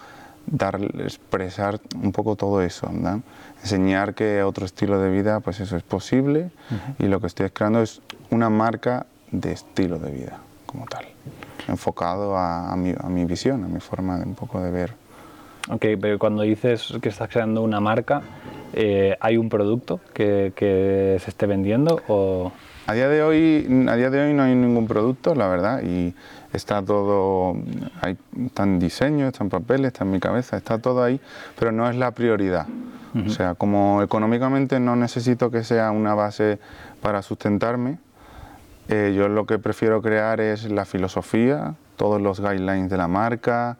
dar, 0.51 0.81
expresar 1.01 1.81
un 1.95 2.13
poco 2.13 2.37
todo 2.37 2.63
eso, 2.63 2.91
¿no? 2.93 3.23
enseñar 3.63 4.15
que 4.15 4.43
otro 4.43 4.65
estilo 4.65 5.01
de 5.01 5.11
vida, 5.11 5.41
pues 5.41 5.61
eso 5.61 5.77
es 5.77 5.83
posible 5.83 6.51
y 6.99 7.07
lo 7.07 7.21
que 7.21 7.27
estoy 7.27 7.51
creando 7.51 7.83
es 7.83 8.01
una 8.31 8.49
marca 8.51 9.07
de 9.31 9.53
estilo 9.53 9.99
de 9.99 10.11
vida 10.13 10.39
como 10.67 10.87
tal, 10.87 11.07
enfocado 11.67 12.37
a, 12.37 12.73
a, 12.73 12.77
mi, 12.77 12.95
a 12.99 13.09
mi, 13.09 13.25
visión, 13.25 13.65
a 13.65 13.69
mi 13.69 13.81
forma 13.81 14.19
de 14.19 14.25
un 14.25 14.35
poco 14.35 14.61
de 14.61 14.71
ver. 14.71 14.93
Ok, 15.71 15.85
pero 16.01 16.19
cuando 16.19 16.43
dices 16.43 16.93
que 17.03 17.09
estás 17.09 17.29
creando 17.29 17.63
una 17.63 17.81
marca, 17.81 18.23
eh, 18.73 19.17
¿hay 19.21 19.37
un 19.37 19.49
producto 19.49 20.01
que, 20.15 20.53
que, 20.55 21.19
se 21.23 21.31
esté 21.31 21.47
vendiendo 21.47 22.03
o...? 22.09 22.53
A 22.87 22.95
día, 22.95 23.09
de 23.09 23.23
hoy, 23.23 23.87
a 23.87 23.97
día 23.97 24.09
de 24.09 24.27
hoy 24.27 24.33
no 24.33 24.45
hay 24.45 24.55
ningún 24.55 24.87
producto, 24.87 25.35
la 25.35 25.47
verdad, 25.47 25.83
y 25.83 26.15
está 26.55 26.83
todo, 26.83 27.55
hay, 28.01 28.17
está 28.47 28.63
en 28.63 28.79
diseño, 28.79 29.29
está 29.29 29.45
en 29.45 29.51
papeles, 29.51 29.89
está 29.89 30.05
en 30.05 30.11
mi 30.11 30.21
cabeza, 30.21 30.57
está 30.57 30.79
todo 30.79 31.05
ahí, 31.05 31.21
pero 31.59 31.71
no 31.71 31.89
es 31.91 31.97
la 31.97 32.13
prioridad. 32.13 32.67
Uh 33.15 33.19
-huh. 33.19 33.27
O 33.27 33.29
sea, 33.29 33.55
como 33.57 34.03
económicamente 34.03 34.81
no 34.81 34.97
necesito 34.97 35.51
que 35.51 35.65
sea 35.65 35.91
una 35.91 36.15
base 36.15 36.59
para 37.03 37.21
sustentarme, 37.21 37.99
eh, 38.89 39.13
yo 39.15 39.29
lo 39.29 39.45
que 39.45 39.59
prefiero 39.59 40.01
crear 40.01 40.41
es 40.41 40.71
la 40.71 40.87
filosofía, 40.87 41.75
todos 41.97 42.23
los 42.23 42.41
guidelines 42.41 42.89
de 42.89 42.97
la 42.97 43.07
marca, 43.07 43.77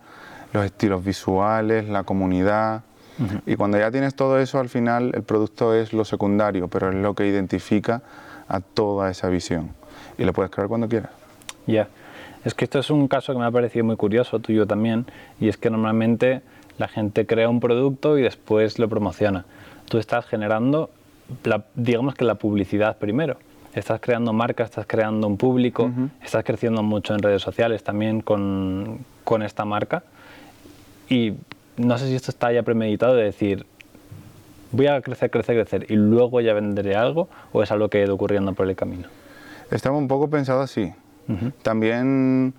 los 0.53 0.65
estilos 0.67 1.03
visuales, 1.03 1.89
la 1.89 2.05
comunidad. 2.05 2.83
Uh 3.19 3.23
-huh. 3.23 3.43
Y 3.47 3.57
cuando 3.57 3.79
ya 3.79 3.91
tienes 3.91 4.15
todo 4.15 4.39
eso, 4.39 4.59
al 4.59 4.69
final 4.69 5.13
el 5.15 5.23
producto 5.23 5.75
es 5.75 5.93
lo 5.93 6.05
secundario, 6.05 6.69
pero 6.69 6.91
es 6.91 6.95
lo 6.95 7.15
que 7.15 7.27
identifica 7.27 8.03
a 8.49 8.61
toda 8.61 9.11
esa 9.11 9.29
visión. 9.29 9.71
Y 10.17 10.25
lo 10.25 10.33
puedes 10.33 10.51
crear 10.51 10.69
cuando 10.69 10.89
quieras. 10.89 11.11
Ya. 11.67 11.73
Yeah. 11.73 11.89
Es 12.45 12.55
que 12.55 12.65
esto 12.65 12.79
es 12.79 12.91
un 12.91 13.09
caso 13.09 13.33
que 13.33 13.39
me 13.39 13.45
ha 13.45 13.51
parecido 13.51 13.85
muy 13.85 13.97
curioso, 13.97 14.39
tuyo 14.39 14.67
también, 14.67 15.07
y 15.41 15.49
es 15.49 15.57
que 15.57 15.71
normalmente 15.71 16.41
la 16.79 16.89
gente 16.89 17.27
crea 17.27 17.49
un 17.49 17.61
producto 17.61 18.17
y 18.17 18.23
después 18.23 18.79
lo 18.79 18.89
promociona. 18.89 19.45
Tú 19.89 19.99
estás 19.99 20.25
generando, 20.27 20.91
la, 21.45 21.65
digamos 21.75 22.15
que 22.15 22.25
la 22.25 22.37
publicidad 22.37 22.97
primero. 22.99 23.37
Estás 23.75 24.01
creando 24.01 24.33
marcas, 24.33 24.71
estás 24.71 24.87
creando 24.87 25.27
un 25.27 25.37
público, 25.37 25.85
uh 25.85 25.89
-huh. 25.89 26.11
estás 26.23 26.45
creciendo 26.45 26.83
mucho 26.83 27.15
en 27.15 27.23
redes 27.23 27.43
sociales 27.43 27.83
también 27.83 28.23
con, 28.23 29.01
con 29.25 29.43
esta 29.43 29.65
marca. 29.65 30.05
Y 31.09 31.35
no 31.79 31.97
sé 31.99 32.07
si 32.09 32.15
esto 32.15 32.31
está 32.31 32.53
ya 32.53 32.63
premeditado 32.63 33.15
de 33.15 33.25
decir, 33.25 33.67
voy 34.73 34.87
a 34.87 35.01
crecer, 35.01 35.31
crecer, 35.31 35.57
crecer 35.57 35.91
y 35.91 35.97
luego 35.97 36.41
ya 36.41 36.53
venderé 36.53 36.97
algo 36.97 37.29
o 37.53 37.63
es 37.63 37.71
algo 37.71 37.89
que 37.89 37.99
ha 37.99 38.05
ido 38.05 38.15
ocurriendo 38.15 38.53
por 38.53 38.69
el 38.69 38.77
camino. 38.77 39.09
Estaba 39.71 39.97
un 39.97 40.09
poco 40.09 40.29
pensado 40.29 40.61
así. 40.61 40.93
Uh 41.29 41.33
-huh. 41.33 41.53
También 41.63 42.55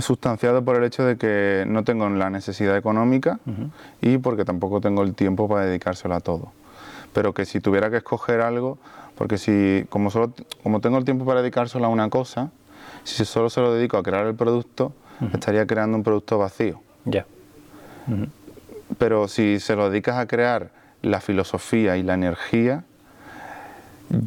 sustanciado 0.00 0.64
por 0.64 0.76
el 0.76 0.84
hecho 0.84 1.04
de 1.04 1.18
que 1.18 1.64
no 1.66 1.84
tengo 1.84 2.08
la 2.08 2.30
necesidad 2.30 2.74
económica 2.76 3.38
uh 3.44 3.50
-huh. 3.50 3.70
y 4.00 4.18
porque 4.18 4.46
tampoco 4.46 4.80
tengo 4.80 5.02
el 5.02 5.14
tiempo 5.14 5.46
para 5.46 5.66
dedicárselo 5.66 6.14
a 6.14 6.20
todo. 6.20 6.52
Pero 7.12 7.34
que 7.34 7.44
si 7.44 7.60
tuviera 7.60 7.90
que 7.90 7.98
escoger 7.98 8.40
algo, 8.40 8.78
porque 9.16 9.36
si 9.36 9.84
como 9.90 10.10
solo 10.10 10.32
como 10.62 10.80
tengo 10.80 10.96
el 10.96 11.04
tiempo 11.04 11.24
para 11.26 11.40
dedicárselo 11.42 11.84
a 11.84 11.88
una 11.88 12.08
cosa, 12.08 12.50
si 13.04 13.24
solo 13.24 13.50
se 13.50 13.60
lo 13.60 13.74
dedico 13.74 13.98
a 13.98 14.02
crear 14.02 14.26
el 14.26 14.34
producto, 14.34 14.92
uh 15.20 15.24
-huh. 15.24 15.34
estaría 15.34 15.66
creando 15.66 15.98
un 15.98 16.02
producto 16.02 16.38
vacío. 16.38 16.80
Ya. 17.04 17.12
Yeah. 17.12 17.26
Uh 18.06 18.12
-huh. 18.12 18.28
Pero 18.98 19.28
si 19.28 19.60
se 19.60 19.76
lo 19.76 19.90
dedicas 19.90 20.16
a 20.16 20.26
crear 20.26 20.70
la 21.02 21.20
filosofía 21.20 21.96
y 21.96 22.02
la 22.02 22.14
energía, 22.14 22.84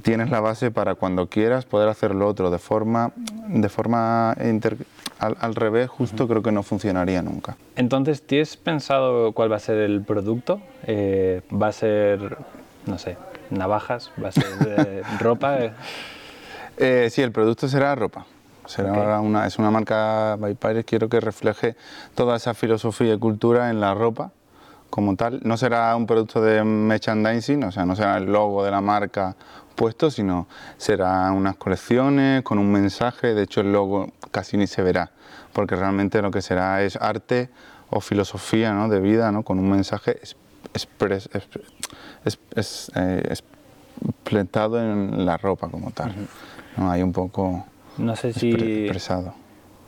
tienes 0.03 0.29
la 0.29 0.39
base 0.39 0.71
para 0.71 0.95
cuando 0.95 1.27
quieras 1.27 1.65
poder 1.65 1.89
hacer 1.89 2.13
lo 2.13 2.27
otro 2.27 2.51
de 2.51 2.59
forma, 2.59 3.12
de 3.48 3.69
forma 3.69 4.36
inter, 4.43 4.77
al, 5.19 5.38
al, 5.39 5.55
revés, 5.55 5.89
justo 5.89 6.24
uh 6.24 6.27
-huh. 6.27 6.29
creo 6.29 6.43
que 6.43 6.51
no 6.51 6.63
funcionaría 6.63 7.21
nunca. 7.21 7.55
Entonces, 7.75 8.21
¿tienes 8.21 8.57
pensado 8.57 9.31
cuál 9.33 9.51
va 9.51 9.57
a 9.57 9.59
ser 9.59 9.77
el 9.77 10.01
producto? 10.01 10.62
Eh, 10.86 11.41
¿Va 11.51 11.67
a 11.67 11.71
ser, 11.71 12.38
no 12.86 12.98
sé, 12.98 13.17
navajas? 13.50 14.12
¿Va 14.21 14.29
a 14.29 14.31
ser 14.31 14.45
eh, 14.67 15.01
ropa? 15.19 15.57
Eh, 16.81 17.09
sí, 17.12 17.21
el 17.21 17.33
producto 17.33 17.67
será 17.67 17.93
ropa. 17.93 18.25
Será 18.69 18.91
okay. 18.91 19.27
una, 19.27 19.47
es 19.47 19.57
una 19.57 19.71
marca 19.71 20.35
by 20.35 20.53
Pirates, 20.53 20.85
quiero 20.85 21.09
que 21.09 21.19
refleje 21.19 21.75
toda 22.13 22.35
esa 22.35 22.53
filosofía 22.53 23.15
y 23.15 23.17
cultura 23.17 23.71
en 23.71 23.79
la 23.79 23.95
ropa 23.95 24.31
como 24.91 25.15
tal. 25.15 25.39
No 25.43 25.57
será 25.57 25.95
un 25.95 26.05
producto 26.05 26.39
de 26.39 26.63
merchandising, 26.63 27.63
o 27.63 27.71
sea, 27.71 27.88
no 27.88 27.95
será 27.95 28.17
el 28.17 28.25
logo 28.25 28.63
de 28.63 28.69
la 28.69 28.79
marca 28.79 29.35
puesto, 29.73 30.11
sino 30.11 30.47
será 30.77 31.31
unas 31.31 31.55
colecciones 31.55 32.43
con 32.43 32.59
un 32.59 32.71
mensaje. 32.71 33.33
De 33.33 33.41
hecho, 33.41 33.61
el 33.61 33.71
logo 33.71 34.11
casi 34.29 34.55
ni 34.55 34.67
se 34.67 34.83
verá, 34.83 35.09
porque 35.51 35.75
realmente 35.75 36.21
lo 36.21 36.29
que 36.29 36.43
será 36.43 36.83
es 36.83 36.95
arte 36.95 37.49
o 37.89 38.01
filosofía 38.01 38.71
¿no? 38.73 38.88
de 38.88 38.99
vida, 38.99 39.31
¿no? 39.31 39.41
con 39.41 39.57
un 39.57 39.67
mensaje 39.67 40.19
expres, 40.75 41.27
expres, 41.33 41.65
expres, 42.23 42.91
eh, 42.93 43.33
expletado 44.03 44.79
en 44.79 45.25
la 45.25 45.38
ropa 45.38 45.69
como 45.69 45.89
tal. 45.89 46.13
¿no? 46.77 46.91
Hay 46.91 47.01
un 47.01 47.13
poco 47.13 47.65
no 47.98 48.15
sé 48.15 48.34
si 48.34 48.51
expresado 48.51 49.34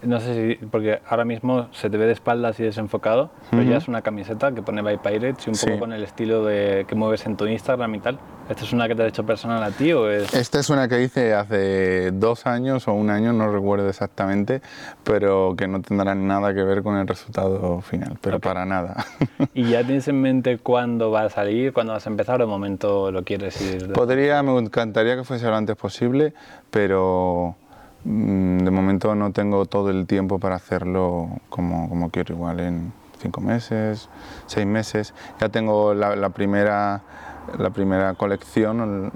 no 0.03 0.19
sé 0.19 0.57
si, 0.59 0.65
porque 0.65 0.99
ahora 1.07 1.25
mismo 1.25 1.67
se 1.71 1.89
te 1.89 1.97
ve 1.97 2.05
de 2.05 2.13
espaldas 2.13 2.59
y 2.59 2.63
desenfocado, 2.63 3.29
pero 3.49 3.61
uh 3.61 3.65
-huh. 3.65 3.69
ya 3.69 3.77
es 3.77 3.87
una 3.87 4.01
camiseta 4.01 4.51
que 4.51 4.61
pone 4.61 4.81
By 4.81 5.01
Pirates 5.01 5.45
y 5.45 5.49
un 5.49 5.55
sí. 5.55 5.67
poco 5.67 5.79
con 5.79 5.93
el 5.93 6.03
estilo 6.03 6.43
de, 6.43 6.85
que 6.87 6.95
mueves 6.95 7.25
en 7.25 7.37
tu 7.37 7.45
Instagram 7.45 7.95
y 7.95 7.99
tal. 7.99 8.19
¿Esta 8.49 8.63
es 8.63 8.73
una 8.73 8.87
que 8.87 8.95
te 8.95 9.03
has 9.03 9.09
hecho 9.09 9.25
personal 9.25 9.63
a 9.63 9.71
ti 9.71 9.93
o 9.93 10.09
es...? 10.09 10.33
Esta 10.33 10.59
es 10.59 10.69
una 10.69 10.87
que 10.87 11.01
hice 11.01 11.33
hace 11.33 12.11
dos 12.11 12.45
años 12.47 12.87
o 12.87 12.93
un 12.93 13.09
año, 13.09 13.31
no 13.31 13.51
recuerdo 13.51 13.87
exactamente, 13.87 14.61
pero 15.03 15.55
que 15.55 15.67
no 15.67 15.81
tendrá 15.81 16.15
nada 16.15 16.53
que 16.53 16.63
ver 16.63 16.83
con 16.83 16.97
el 16.97 17.07
resultado 17.07 17.81
final, 17.81 18.17
pero 18.19 18.37
okay. 18.37 18.49
para 18.49 18.65
nada. 18.65 19.05
¿Y 19.53 19.69
ya 19.69 19.83
tienes 19.83 20.07
en 20.07 20.19
mente 20.19 20.57
cuándo 20.57 21.11
va 21.11 21.23
a 21.23 21.29
salir, 21.29 21.71
cuándo 21.71 21.93
vas 21.93 22.05
a 22.07 22.09
empezar 22.09 22.41
o 22.41 22.45
de 22.45 22.49
momento 22.49 23.11
lo 23.11 23.23
quieres 23.23 23.61
ir? 23.61 23.93
Podría, 23.93 24.41
me 24.43 24.57
encantaría 24.57 25.15
que 25.15 25.23
fuese 25.23 25.47
lo 25.47 25.55
antes 25.55 25.75
posible, 25.75 26.33
pero 26.71 27.55
de 28.03 28.71
momento 28.71 29.13
no 29.15 29.31
tengo 29.31 29.65
todo 29.65 29.89
el 29.89 30.07
tiempo 30.07 30.39
para 30.39 30.55
hacerlo 30.55 31.29
como, 31.49 31.87
como 31.89 32.09
quiero, 32.09 32.33
igual 32.33 32.59
en 32.59 32.93
cinco 33.21 33.41
meses, 33.41 34.09
seis 34.47 34.65
meses. 34.65 35.13
Ya 35.39 35.49
tengo 35.49 35.93
la, 35.93 36.15
la, 36.15 36.29
primera, 36.29 37.01
la 37.57 37.69
primera 37.69 38.13
colección, 38.15 39.11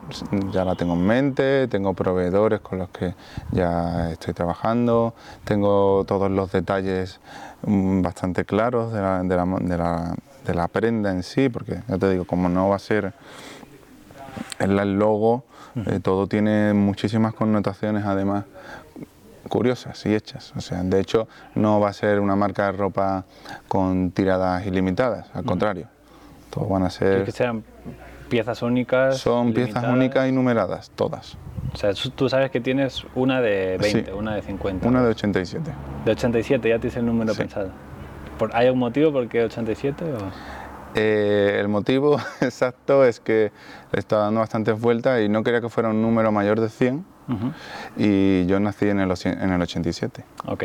ya 0.51 0.63
la 0.65 0.75
tengo 0.75 0.94
en 0.94 1.06
mente, 1.06 1.68
tengo 1.68 1.94
proveedores 1.94 2.62
con 2.62 2.80
los 2.80 2.89
que 2.89 3.15
ya 3.51 4.12
estoy 4.12 4.34
trabajando, 4.34 5.15
tengo 5.44 6.04
todos 6.06 6.30
los 6.30 6.51
detalles 6.51 7.20
mm, 7.65 8.01
bastante 8.01 8.46
claros 8.46 8.94
de 8.94 9.01
la, 9.01 9.24
de 9.24 9.36
la, 9.36 9.46
de 9.46 9.77
la, 9.77 10.15
de 10.46 10.54
la 10.54 10.68
prenda 10.68 11.12
en 11.12 11.24
sí, 11.24 11.50
porque 11.50 11.82
ya 11.88 11.98
te 11.98 12.10
digo, 12.10 12.25
como 12.25 12.50
no 12.50 12.70
va 12.70 12.75
a 12.75 12.80
ser 12.80 13.13
el 14.60 15.00
logo, 15.00 15.44
eh, 15.75 16.00
todo 16.01 16.27
tiene 16.27 16.74
muchísimas 16.74 17.34
connotaciones 17.34 18.05
además 18.05 18.46
curiosas 19.48 20.05
y 20.05 20.15
hechas. 20.15 20.53
O 20.55 20.62
sea, 20.62 20.84
de 20.84 21.00
hecho, 21.00 21.27
no 21.53 21.79
va 21.79 21.89
a 21.89 21.94
ser 21.94 22.20
una 22.20 22.36
marca 22.36 22.65
de 22.65 22.72
ropa 22.74 23.25
con 23.67 24.12
tiradas 24.12 24.65
ilimitadas, 24.65 25.27
al 25.34 25.44
contrario. 25.44 25.88
Todos 26.50 26.70
van 26.70 26.84
a 26.84 26.89
ser... 26.89 27.25
Que 27.25 27.32
sean 27.32 27.63
piezas 28.29 28.62
únicas. 28.62 29.17
Son 29.17 29.53
piezas 29.53 29.84
únicas 29.86 30.27
y 30.27 30.32
numeradas, 30.32 30.89
todas. 30.96 31.38
O 31.74 31.77
sea, 31.77 31.91
tú 31.94 32.29
sabes 32.29 32.51
que 32.51 32.62
tienes 32.62 33.05
una 33.15 33.41
de 33.41 33.77
20, 33.77 34.05
sí, 34.05 34.17
una 34.17 34.36
de 34.36 34.41
50. 34.41 34.88
Una 34.88 35.03
de 35.03 35.10
87. 35.10 35.72
De 36.05 36.12
87, 36.12 36.70
ya 36.70 36.79
tienes 36.79 36.98
el 36.98 37.05
número 37.05 37.34
sí. 37.34 37.39
pensado. 37.39 37.70
¿Hay 38.53 38.67
algún 38.67 38.79
motivo 38.79 39.12
por 39.12 39.27
qué 39.27 39.44
87? 39.44 40.05
O? 40.05 40.17
Eh, 40.95 41.57
el 41.59 41.67
motivo 41.67 42.17
exacto 42.41 43.03
es 43.03 43.19
que 43.19 43.51
le 43.91 43.99
estaba 43.99 44.23
dando 44.23 44.39
bastantes 44.39 44.79
vueltas 44.79 45.21
y 45.21 45.29
no 45.29 45.43
quería 45.43 45.59
que 45.59 45.69
fuera 45.69 45.89
un 45.89 46.01
número 46.01 46.31
mayor 46.31 46.61
de 46.61 46.69
100 46.69 46.95
uh 47.27 47.33
-huh. 47.33 47.53
y 47.97 48.45
yo 48.45 48.59
nací 48.61 48.87
en 48.87 49.01
el, 49.01 49.13
en 49.25 49.51
el 49.51 49.61
87. 49.61 50.23
Ok. 50.47 50.63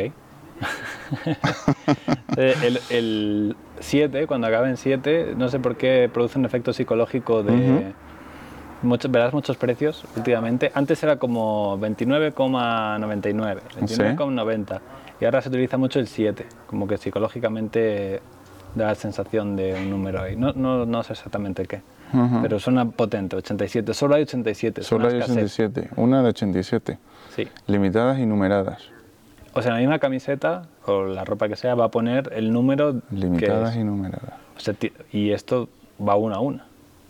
el, 2.37 2.79
el, 2.89 3.55
7, 3.79 4.27
cuando 4.27 4.47
acaba 4.47 4.69
en 4.69 4.77
7, 4.77 5.33
no 5.35 5.49
sé 5.49 5.59
por 5.59 5.75
qué 5.75 6.09
produce 6.13 6.39
un 6.39 6.45
efecto 6.45 6.71
psicológico 6.71 7.43
de... 7.43 7.51
Uh 7.51 7.57
-huh. 7.57 7.93
Muchos, 8.83 9.11
verás 9.11 9.31
muchos 9.31 9.57
precios 9.57 10.05
últimamente. 10.15 10.71
Antes 10.73 11.03
era 11.03 11.17
como 11.17 11.77
29,99, 11.77 13.61
29,90 13.79 14.67
sí. 14.67 14.83
y 15.19 15.25
ahora 15.25 15.39
se 15.41 15.49
utiliza 15.49 15.77
mucho 15.77 15.99
el 15.99 16.07
7, 16.07 16.47
como 16.65 16.87
que 16.87 16.97
psicológicamente 16.97 18.21
da 18.75 18.87
la 18.87 18.95
sensación 18.95 19.55
de 19.55 19.73
un 19.73 19.89
número 19.89 20.21
ahí. 20.21 20.35
No, 20.35 20.53
no, 20.53 20.85
no 20.85 21.03
sé 21.03 21.13
exactamente 21.13 21.65
qué, 21.65 21.81
pero 22.41 22.59
suena 22.59 22.85
potente, 22.89 23.35
87. 23.35 23.93
Solo 23.93 24.15
hay 24.15 24.23
87. 24.23 24.83
Solo 24.83 25.07
hay 25.07 25.17
87, 25.17 25.89
una 25.95 26.21
de 26.21 26.29
87. 26.29 26.97
Sí. 27.35 27.47
Limitadas 27.67 28.19
y 28.19 28.25
numeradas. 28.25 28.83
O 29.53 29.61
sea, 29.61 29.73
la 29.73 29.79
misma 29.79 29.99
camiseta 29.99 30.63
o 30.85 31.03
la 31.03 31.25
ropa 31.25 31.49
que 31.49 31.55
sea 31.55 31.75
va 31.75 31.85
a 31.85 31.91
poner 31.91 32.31
el 32.33 32.53
número 32.53 33.01
limitadas 33.11 33.75
y 33.75 33.83
numeradas. 33.83 34.33
y 35.11 35.31
esto 35.31 35.67
va 35.99 36.15
una 36.15 36.37
a 36.37 36.39
una. 36.39 36.65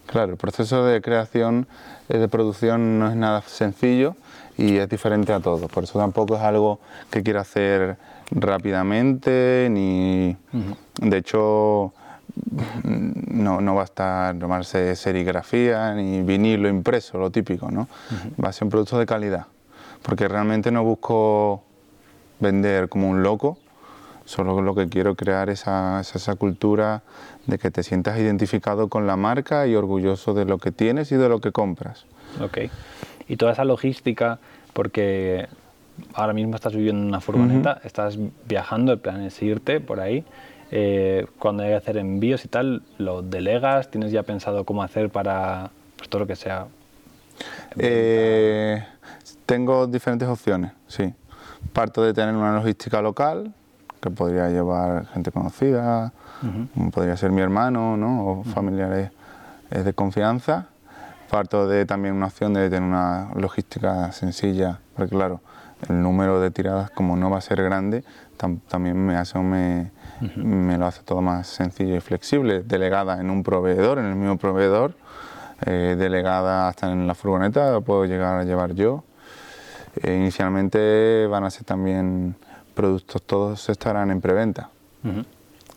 Claro, 0.07 0.31
el 0.33 0.37
proceso 0.37 0.83
de 0.85 1.01
creación, 1.01 1.67
eh, 2.09 2.17
de 2.17 2.27
producción 2.27 2.99
no 2.99 3.09
es 3.09 3.15
nada 3.15 3.41
sencillo 3.43 4.15
y 4.61 4.77
es 4.77 4.87
diferente 4.87 5.33
a 5.33 5.39
todos. 5.39 5.69
Por 5.71 5.83
eso 5.83 5.97
tampoco 5.97 6.35
es 6.35 6.41
algo 6.41 6.79
que 7.09 7.23
quiera 7.23 7.41
hacer 7.41 7.97
rápidamente, 8.31 9.67
ni. 9.71 10.37
De 11.01 11.17
hecho, 11.17 11.93
no, 12.83 13.59
no 13.59 13.75
va 13.75 13.81
a 13.81 13.85
estar 13.85 14.37
tomarse 14.37 14.95
serigrafía 14.95 15.93
ni 15.95 16.21
vinilo 16.21 16.69
impreso, 16.69 17.17
lo 17.17 17.31
típico, 17.31 17.71
¿no? 17.71 17.87
Va 18.43 18.49
a 18.49 18.53
ser 18.53 18.65
un 18.65 18.69
producto 18.69 18.99
de 18.99 19.05
calidad. 19.05 19.47
Porque 20.03 20.27
realmente 20.27 20.71
no 20.71 20.83
busco 20.83 21.63
vender 22.39 22.89
como 22.89 23.09
un 23.09 23.23
loco, 23.23 23.57
solo 24.25 24.61
lo 24.61 24.73
que 24.75 24.87
quiero 24.87 25.15
crear 25.15 25.49
es 25.49 25.61
esa, 25.61 26.01
esa 26.01 26.35
cultura 26.35 27.03
de 27.47 27.57
que 27.57 27.71
te 27.71 27.83
sientas 27.83 28.17
identificado 28.19 28.87
con 28.87 29.07
la 29.07 29.15
marca 29.15 29.67
y 29.67 29.75
orgulloso 29.75 30.33
de 30.33 30.45
lo 30.45 30.57
que 30.57 30.71
tienes 30.71 31.11
y 31.11 31.15
de 31.15 31.29
lo 31.29 31.39
que 31.39 31.51
compras. 31.51 32.05
Ok. 32.39 32.69
Y 33.31 33.37
toda 33.37 33.53
esa 33.53 33.63
logística, 33.63 34.39
porque 34.73 35.47
ahora 36.13 36.33
mismo 36.33 36.55
estás 36.55 36.75
viviendo 36.75 37.01
en 37.01 37.07
una 37.07 37.21
furgoneta, 37.21 37.79
estás 37.85 38.17
viajando, 38.45 38.91
el 38.91 38.99
plan 38.99 39.21
es 39.21 39.41
irte 39.41 39.79
por 39.79 40.01
ahí. 40.01 40.25
Eh, 40.69 41.25
cuando 41.39 41.63
hay 41.63 41.69
que 41.69 41.75
hacer 41.75 41.95
envíos 41.95 42.43
y 42.43 42.49
tal, 42.49 42.81
¿lo 42.97 43.21
delegas? 43.21 43.89
¿Tienes 43.89 44.11
ya 44.11 44.23
pensado 44.23 44.65
cómo 44.65 44.83
hacer 44.83 45.09
para 45.11 45.71
pues, 45.95 46.09
todo 46.09 46.19
lo 46.19 46.27
que 46.27 46.35
sea? 46.35 46.65
Eh, 47.77 48.83
tengo 49.45 49.87
diferentes 49.87 50.27
opciones, 50.27 50.73
sí. 50.87 51.13
Parto 51.71 52.03
de 52.03 52.13
tener 52.13 52.35
una 52.35 52.53
logística 52.53 53.01
local, 53.01 53.53
que 54.01 54.09
podría 54.09 54.49
llevar 54.49 55.05
gente 55.07 55.31
conocida, 55.31 56.11
podría 56.91 57.15
ser 57.15 57.31
mi 57.31 57.39
hermano 57.39 57.95
¿no? 57.95 58.27
o 58.27 58.43
familiares 58.43 59.09
eh, 59.69 59.83
de 59.83 59.93
confianza. 59.93 60.67
Parto 61.31 61.65
de 61.65 61.85
también 61.85 62.15
una 62.15 62.25
opción 62.25 62.53
de 62.53 62.69
tener 62.69 62.83
una 62.83 63.29
logística 63.35 64.11
sencilla, 64.11 64.81
porque 64.97 65.15
claro, 65.15 65.39
el 65.87 66.01
número 66.01 66.41
de 66.41 66.51
tiradas 66.51 66.91
como 66.91 67.15
no 67.15 67.29
va 67.29 67.37
a 67.37 67.41
ser 67.41 67.63
grande, 67.63 68.03
también 68.67 68.97
me, 68.97 69.15
hace, 69.15 69.39
me, 69.39 69.91
me, 70.35 70.77
lo 70.77 70.87
hace 70.87 71.03
todo 71.03 71.21
más 71.21 71.47
sencillo 71.47 71.95
y 71.95 72.01
flexible, 72.01 72.63
delegada 72.63 73.21
en 73.21 73.29
un 73.29 73.43
proveedor, 73.43 73.99
en 73.99 74.07
el 74.07 74.15
mismo 74.15 74.37
proveedor, 74.37 74.95
eh, 75.65 75.95
delegada 75.97 76.67
hasta 76.67 76.91
en 76.91 77.07
la 77.07 77.15
furgoneta, 77.15 77.79
puedo 77.79 78.03
llegar 78.03 78.37
a 78.37 78.43
llevar 78.43 78.73
yo. 78.73 79.05
Eh, 80.03 80.17
inicialmente 80.17 81.27
van 81.27 81.45
a 81.45 81.49
ser 81.49 81.63
también 81.63 82.35
productos, 82.73 83.21
todos 83.21 83.69
estarán 83.69 84.11
en 84.11 84.19
preventa, 84.19 84.69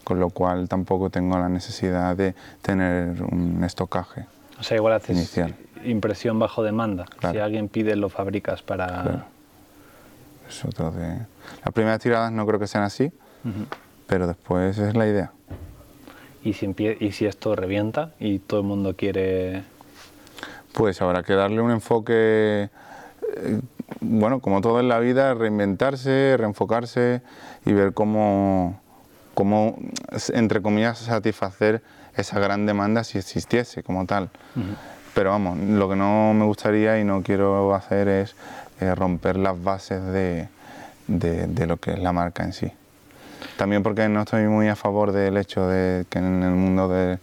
con 0.03 0.19
lo 0.19 0.31
cual 0.31 0.69
tampoco 0.69 1.11
tengo 1.11 1.39
la 1.39 1.49
necesidad 1.49 2.17
de 2.17 2.35
tener 2.61 3.23
un 3.23 3.63
estocaje. 3.63 4.27
O 4.65 4.67
sea, 4.67 4.79
igual 4.79 4.95
haces 4.95 5.15
inicial. 5.15 5.55
impresión 5.85 6.39
bajo 6.39 6.63
demanda. 6.63 7.05
Si 7.21 7.37
alguien 7.37 7.69
pide, 7.69 7.97
lo 7.97 8.09
fabricas 8.09 8.63
para... 8.63 9.27
Es 10.49 10.65
otro 10.65 10.91
de... 10.91 11.19
Las 11.63 11.75
primeras 11.75 12.01
tiradas 12.01 12.33
no 12.33 12.47
creo 12.47 12.59
que 12.59 12.67
sean 12.67 12.83
así, 12.83 13.13
pero 14.07 14.27
después 14.27 14.79
es 14.79 14.97
la 14.97 15.07
idea. 15.07 15.33
¿Y 16.43 16.55
si, 16.55 16.75
¿Y 16.99 17.13
si 17.13 17.27
esto 17.27 17.55
revienta 17.55 18.13
y 18.19 18.39
todo 18.39 18.61
el 18.61 18.67
mundo 18.67 18.97
quiere...? 18.97 19.65
Pues 20.73 21.03
habrá 21.03 21.23
que 21.23 21.35
darle 21.35 21.61
un 21.61 21.71
enfoque 21.71 22.71
eh, 23.37 23.61
bueno, 24.01 24.41
como 24.41 24.63
todo 24.63 24.81
en 24.81 24.89
la 24.89 24.99
vida, 24.99 25.35
reinventarse, 25.35 26.37
reenfocarse 26.39 27.21
y 27.67 27.75
ver 27.75 27.93
cómo, 27.93 28.81
cómo 29.35 29.77
entre 30.33 30.63
comillas, 30.63 30.99
satisfacer 30.99 31.83
esa 32.17 32.39
gran 32.39 32.67
demanda 32.67 33.05
si 33.05 33.19
existiese 33.19 33.83
como 33.83 34.07
tal. 34.07 34.31
Pero 35.15 35.31
vamos, 35.31 35.59
lo 35.59 35.89
que 35.89 35.97
no 35.97 36.35
me 36.35 36.45
gustaría 36.45 36.99
y 36.99 37.05
no 37.05 37.23
quiero 37.23 37.75
hacer 37.75 38.09
es 38.09 38.35
eh, 38.81 38.95
romper 38.95 39.37
las 39.37 39.63
bases 39.63 40.05
de, 40.07 40.49
de, 41.07 41.67
lo 41.67 41.77
que 41.77 41.93
es 41.93 41.99
la 41.99 42.13
marca 42.13 42.43
en 42.43 42.53
sí. 42.53 42.71
También 43.57 43.83
porque 43.83 44.09
no 44.09 44.23
estoy 44.23 44.47
muy 44.47 44.69
a 44.69 44.77
favor 44.77 45.13
del 45.13 45.37
hecho 45.37 45.69
de 45.69 46.07
que 46.09 46.19
en 46.19 46.43
el 46.43 46.51
mundo 46.51 46.89
de, 46.89 47.19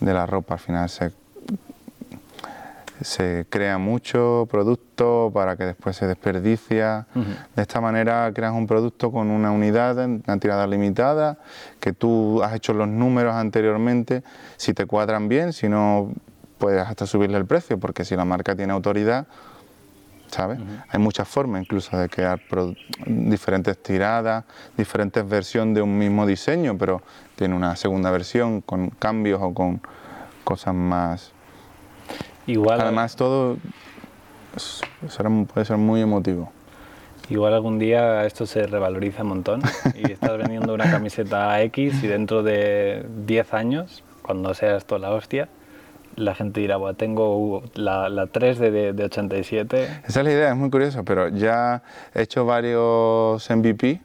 de 0.00 0.14
la 0.14 0.24
ropa 0.24 0.54
al 0.54 0.60
final 0.60 0.88
se 0.88 1.12
se 3.00 3.46
crea 3.48 3.78
mucho 3.78 4.46
producto 4.50 5.30
para 5.34 5.56
que 5.56 5.64
después 5.64 5.96
se 5.96 6.06
desperdicia. 6.06 7.06
De 7.56 7.62
esta 7.62 7.80
manera 7.80 8.30
creas 8.32 8.52
un 8.52 8.66
producto 8.66 9.10
con 9.10 9.30
una 9.30 9.50
unidad, 9.50 9.98
una 9.98 10.38
tirada 10.38 10.66
limitada, 10.66 11.38
que 11.80 11.92
tú 11.92 12.42
has 12.42 12.54
hecho 12.54 12.72
los 12.72 12.88
números 12.88 13.34
anteriormente, 13.34 14.22
si 14.56 14.74
te 14.74 14.86
cuadran 14.86 15.28
bien, 15.28 15.52
si 15.52 15.68
no 15.68 16.12
puedes 16.58 16.86
hasta 16.86 17.06
subirle 17.06 17.36
el 17.36 17.46
precio, 17.46 17.78
porque 17.78 18.04
si 18.04 18.16
la 18.16 18.24
marca 18.24 18.54
tiene 18.54 18.72
autoridad, 18.72 19.26
¿sabes? 20.28 20.58
Hay 20.88 20.98
muchas 20.98 21.28
formas 21.28 21.62
incluso 21.62 21.96
de 21.98 22.08
crear 22.08 22.40
diferentes 23.06 23.82
tiradas, 23.82 24.44
diferentes 24.76 25.28
versiones 25.28 25.74
de 25.74 25.82
un 25.82 25.98
mismo 25.98 26.26
diseño, 26.26 26.78
pero 26.78 27.02
tiene 27.36 27.54
una 27.54 27.76
segunda 27.76 28.10
versión 28.10 28.60
con 28.60 28.90
cambios 28.90 29.40
o 29.42 29.52
con 29.52 29.80
cosas 30.44 30.74
más 30.74 31.33
Igual, 32.46 32.80
Además, 32.80 33.16
todo 33.16 33.56
puede 35.52 35.64
ser 35.64 35.76
muy 35.76 36.00
emotivo. 36.00 36.52
Igual 37.30 37.54
algún 37.54 37.78
día 37.78 38.24
esto 38.26 38.44
se 38.44 38.66
revaloriza 38.66 39.22
un 39.22 39.28
montón 39.28 39.62
y 39.94 40.12
estás 40.12 40.36
vendiendo 40.36 40.74
una 40.74 40.90
camiseta 40.90 41.60
X 41.62 42.02
y 42.02 42.06
dentro 42.06 42.42
de 42.42 43.06
10 43.26 43.54
años, 43.54 44.04
cuando 44.22 44.52
sea 44.52 44.76
esto 44.76 44.98
la 44.98 45.10
hostia, 45.10 45.48
la 46.16 46.34
gente 46.34 46.60
dirá, 46.60 46.76
bueno, 46.76 46.94
tengo 46.96 47.62
la, 47.74 48.08
la 48.08 48.26
3 48.26 48.58
de, 48.58 48.92
de, 48.92 49.04
87. 49.04 49.84
Esa 50.06 50.20
es 50.20 50.24
la 50.24 50.32
idea, 50.32 50.50
es 50.50 50.56
muy 50.56 50.70
curioso, 50.70 51.04
pero 51.04 51.28
ya 51.28 51.82
he 52.14 52.22
hecho 52.22 52.44
varios 52.44 53.48
MVP, 53.50 54.00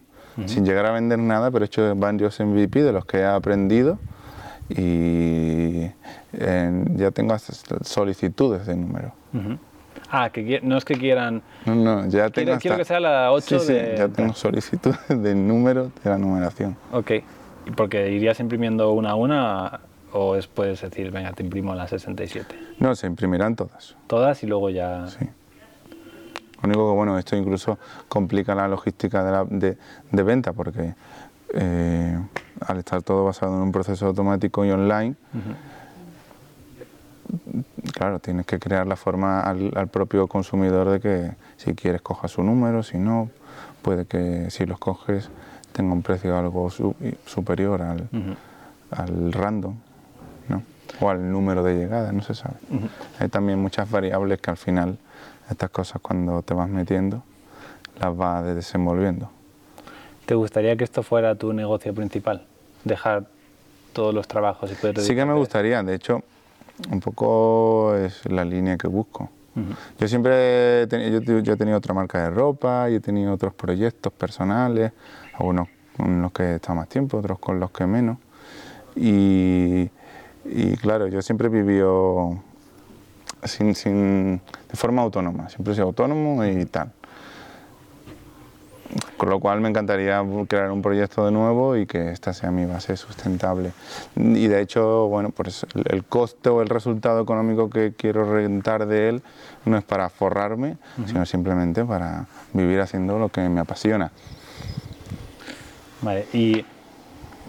sin 0.46 0.66
llegar 0.66 0.86
a 0.86 0.92
vender 0.92 1.20
nada, 1.20 1.52
pero 1.52 1.66
he 1.66 1.68
hecho 1.68 1.94
varios 1.98 2.40
MVP 2.40 2.82
de 2.82 2.94
los 2.94 3.06
que 3.06 3.18
he 3.18 3.26
aprendido 3.26 4.00
y 4.70 5.92
ya 6.96 7.12
tengo 7.12 7.36
solicitudes 7.82 8.66
de 8.66 8.76
número. 8.76 9.14
Ah, 10.12 10.30
que 10.32 10.60
no 10.64 10.78
es 10.78 10.86
que 10.86 10.96
quieran... 10.96 11.42
No, 11.66 11.76
no, 11.76 12.08
ya 12.08 12.30
tengo 12.30 12.58
quiero, 12.58 12.78
que 12.78 12.86
sea 12.86 13.00
la 13.00 13.32
8 13.32 13.60
sí, 13.60 13.68
sí, 13.68 13.74
ya 13.98 14.08
tengo 14.08 14.34
solicitudes 14.36 15.00
de 15.08 15.36
número 15.36 15.92
de 16.04 16.10
la 16.10 16.18
numeración. 16.18 16.76
Ok, 16.92 17.12
porque 17.76 18.12
irías 18.12 18.40
imprimiendo 18.40 18.92
una 18.94 19.12
a 19.12 19.16
una 19.16 19.80
o 20.12 20.36
es, 20.36 20.48
puedes 20.48 20.82
decir, 20.82 21.12
venga, 21.12 21.34
te 21.34 21.44
imprimo 21.44 21.76
la 21.76 21.88
67. 21.88 22.56
No, 22.80 22.96
se 22.96 23.08
imprimirán 23.08 23.56
todas. 23.56 23.96
Todas 24.08 24.42
y 24.44 24.48
luego 24.48 24.70
ya... 24.70 25.08
Sí. 25.08 25.26
Lo 26.62 26.68
único 26.68 26.90
que, 26.90 26.96
bueno, 26.96 27.18
esto 27.18 27.36
incluso 27.36 27.78
complica 28.08 28.54
la 28.54 28.68
logística 28.68 29.24
de, 29.24 29.32
la, 29.32 29.46
de, 29.46 29.78
de 30.12 30.24
venta 30.24 30.52
porque 30.54 30.94
eh, 31.54 32.20
al 32.66 32.78
estar 32.78 33.02
todo 33.02 33.26
basado 33.26 33.56
en 33.56 33.62
un 33.62 33.72
proceso 33.72 34.08
automático 34.08 34.66
y 34.66 34.72
online, 34.72 35.16
claro, 37.94 38.20
tienes 38.20 38.46
que 38.46 38.60
crear 38.60 38.88
la 38.88 38.96
forma 38.96 39.42
al, 39.42 39.88
propio 39.88 40.28
consumidor 40.28 40.90
de 40.90 41.00
que 41.00 41.32
si 41.58 41.74
quieres 41.74 42.02
coja 42.02 42.28
su 42.28 42.44
número, 42.44 42.84
si 42.84 42.98
no, 42.98 43.30
puede 43.82 44.06
que 44.06 44.50
si 44.50 44.66
los 44.66 44.80
coges 44.80 45.30
tenga 45.72 45.94
un 45.94 46.02
precio 46.02 46.38
algo 46.38 46.70
superior 47.26 47.82
al, 47.82 48.10
al 48.92 49.32
random. 49.32 49.76
¿no? 50.48 50.64
o 51.00 51.10
al 51.10 51.32
número 51.32 51.64
de 51.64 51.76
llegada, 51.76 52.12
no 52.12 52.22
se 52.22 52.34
sabe. 52.34 52.56
Hay 53.20 53.30
también 53.30 53.60
muchas 53.60 53.90
variables 53.90 54.40
que 54.42 54.52
al 54.52 54.58
final 54.58 54.98
estas 55.50 55.70
cosas 55.70 56.02
cuando 56.02 56.42
te 56.42 56.54
vas 56.54 56.70
metiendo 56.70 57.24
las 58.00 58.16
vas 58.16 58.44
desenvolviendo. 58.44 59.30
¿Te 60.30 60.36
gustaría 60.36 60.76
que 60.76 60.84
esto 60.84 61.02
fuera 61.02 61.34
tu 61.34 61.54
negocio 61.54 61.92
principal? 61.92 62.46
Dejar 62.84 63.26
todos 63.94 64.14
los 64.14 64.28
trabajos 64.28 64.72
y 64.72 64.76
poder 64.76 65.00
Sí 65.00 65.16
que 65.16 65.26
me 65.26 65.34
gustaría, 65.34 65.82
de 65.82 65.96
hecho, 65.96 66.22
un 66.92 67.00
poco 67.00 67.96
es 67.96 68.24
la 68.30 68.46
línea 68.46 68.78
que 68.78 68.88
busco. 68.88 69.32
Yo 70.00 70.08
siempre 70.08 70.84
he 70.84 70.88
tenido, 70.88 71.20
yo, 71.42 71.54
he 71.54 71.58
tenido 71.58 71.80
otra 71.80 71.96
marca 71.96 72.22
de 72.22 72.30
ropa 72.30 72.92
y 72.92 72.96
he 72.98 73.00
tenido 73.00 73.34
otros 73.34 73.56
proyectos 73.56 74.14
personales, 74.14 74.92
algunos 75.34 75.68
con 75.98 76.22
los 76.22 76.32
que 76.32 76.44
he 76.44 76.56
estado 76.58 76.76
más 76.76 76.90
tiempo, 76.90 77.18
otros 77.18 77.40
con 77.40 77.60
los 77.60 77.72
que 77.72 77.88
menos. 77.88 78.20
Y, 78.96 79.90
y 80.46 80.78
claro, 80.78 81.08
yo 81.08 81.24
siempre 81.24 81.48
he 81.48 81.50
vivido 81.50 82.40
sin, 83.46 83.74
sin, 83.74 84.36
de 84.36 84.76
forma 84.76 85.02
autónoma, 85.02 85.50
siempre 85.50 85.74
he 85.74 85.76
sido 85.76 85.88
autónomo 85.88 86.46
y 86.46 86.66
tal 86.68 86.92
Con 89.18 89.30
lo 89.30 89.40
cual 89.40 89.62
me 89.62 89.70
encantaría 89.70 90.24
crear 90.48 90.72
un 90.72 90.82
proyecto 90.82 91.26
de 91.26 91.32
nuevo 91.32 91.76
y 91.78 91.86
que 91.86 92.12
esta 92.12 92.34
sea 92.34 92.50
mi 92.50 92.66
base 92.66 92.98
sustentable. 92.98 93.72
Y 94.16 94.48
de 94.48 94.62
hecho, 94.62 95.08
bueno, 95.08 95.30
pues 95.30 95.66
el 95.76 96.04
coste 96.06 96.50
o 96.50 96.62
el 96.62 96.70
resultado 96.70 97.22
económico 97.22 97.70
que 97.70 97.94
quiero 97.96 98.34
rentar 98.34 98.88
de 98.88 99.10
él 99.10 99.22
no 99.66 99.78
es 99.78 99.84
para 99.84 100.10
forrarme, 100.10 100.78
sino 101.06 101.26
simplemente 101.26 101.86
para 101.86 102.26
vivir 102.54 102.80
haciendo 102.80 103.20
lo 103.20 103.30
que 103.30 103.48
me 103.48 103.60
apasiona. 103.62 104.12
Vale, 106.02 106.26
y 106.34 106.66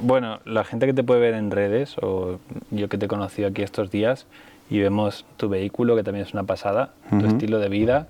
bueno, 0.03 0.41
la 0.45 0.65
gente 0.65 0.87
que 0.87 0.93
te 0.93 1.05
puede 1.05 1.21
ver 1.21 1.35
en 1.35 1.51
redes, 1.51 1.97
o 2.03 2.39
yo 2.71 2.89
que 2.89 2.99
te 2.99 3.07
he 3.07 3.09
conocido 3.09 3.49
aquí 3.49 3.63
estos 3.63 3.91
días, 3.91 4.27
y 4.69 4.81
vemos 4.81 5.25
tu 5.37 5.49
vehículo, 5.49 5.97
que 5.97 6.03
también 6.03 6.27
es 6.27 6.35
una 6.35 6.45
pasada, 6.45 6.91
tu 7.11 7.27
estilo 7.27 7.59
de 7.59 7.69
vida, 7.69 8.09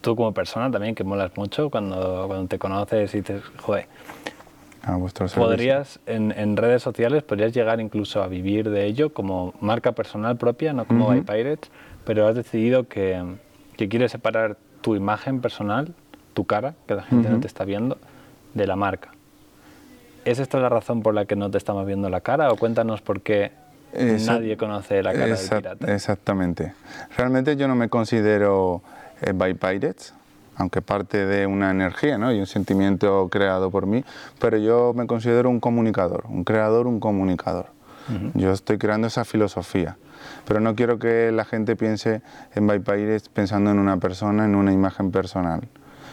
tú 0.00 0.16
como 0.16 0.32
persona 0.32 0.70
también, 0.70 0.94
que 0.94 1.04
molas 1.04 1.36
mucho 1.36 1.70
cuando, 1.70 2.24
cuando 2.26 2.48
te 2.48 2.58
conoces 2.58 3.14
y 3.14 3.18
dices, 3.18 3.42
joder, 3.58 3.86
a 4.86 4.96
vuestro 4.96 5.26
podrías 5.26 5.98
en, 6.06 6.32
en, 6.36 6.56
redes 6.56 6.80
sociales, 6.80 7.24
podrías 7.24 7.52
llegar 7.52 7.80
incluso 7.80 8.22
a 8.22 8.28
vivir 8.28 8.70
de 8.70 8.86
ello 8.86 9.12
como 9.12 9.52
marca 9.60 9.92
personal 9.92 10.36
propia, 10.36 10.72
no 10.72 10.86
como 10.86 11.08
uh 11.08 11.24
Pirates, 11.24 11.70
pero 12.04 12.28
has 12.28 12.36
decidido 12.36 12.86
que, 12.86 13.20
que, 13.76 13.88
quieres 13.88 14.12
separar 14.12 14.56
tu 14.82 14.94
imagen 14.94 15.40
personal, 15.40 15.92
tu 16.34 16.44
cara, 16.44 16.74
que 16.86 16.94
la 16.94 17.02
gente 17.02 17.28
no 17.28 17.40
te 17.40 17.48
está 17.48 17.64
viendo, 17.64 17.98
de 18.54 18.66
la 18.68 18.76
marca. 18.76 19.10
¿Es 20.24 20.38
esta 20.38 20.60
la 20.60 20.68
razón 20.68 21.02
por 21.02 21.14
la 21.14 21.24
que 21.24 21.34
no 21.34 21.50
te 21.50 21.58
estamos 21.58 21.84
viendo 21.84 22.08
la 22.08 22.20
cara 22.20 22.52
o 22.52 22.56
cuéntanos 22.56 23.02
por 23.02 23.22
qué 23.22 23.50
nadie 23.92 24.56
conoce 24.56 25.02
la 25.02 25.12
cara 25.12 25.34
del 25.34 25.48
pirata? 25.48 25.92
Exactamente. 25.92 26.74
Realmente 27.16 27.56
yo 27.56 27.66
no 27.66 27.74
me 27.74 27.88
considero 27.88 28.82
by 29.34 29.54
Pirates, 29.54 30.14
aunque 30.56 30.82
parte 30.82 31.26
de 31.26 31.46
una 31.46 31.70
energía 31.70 32.18
¿no? 32.18 32.32
y 32.32 32.40
un 32.40 32.46
sentimiento 32.46 33.28
creado 33.30 33.70
por 33.70 33.86
mí, 33.86 34.04
pero 34.38 34.56
yo 34.56 34.92
me 34.94 35.06
considero 35.06 35.50
un 35.50 35.60
comunicador, 35.60 36.24
un 36.28 36.44
creador, 36.44 36.86
un 36.86 37.00
comunicador. 37.00 37.74
Yo 38.34 38.52
estoy 38.52 38.78
creando 38.78 39.08
esa 39.08 39.24
filosofía, 39.24 39.96
pero 40.46 40.60
no 40.60 40.76
quiero 40.76 41.00
que 41.00 41.32
la 41.32 41.44
gente 41.44 41.74
piense 41.74 42.22
en 42.54 42.68
By 42.68 42.78
Pirates 42.78 43.28
pensando 43.28 43.72
en 43.72 43.80
una 43.80 43.96
persona, 43.96 44.44
en 44.44 44.54
una 44.54 44.72
imagen 44.72 45.10
personal, 45.10 45.66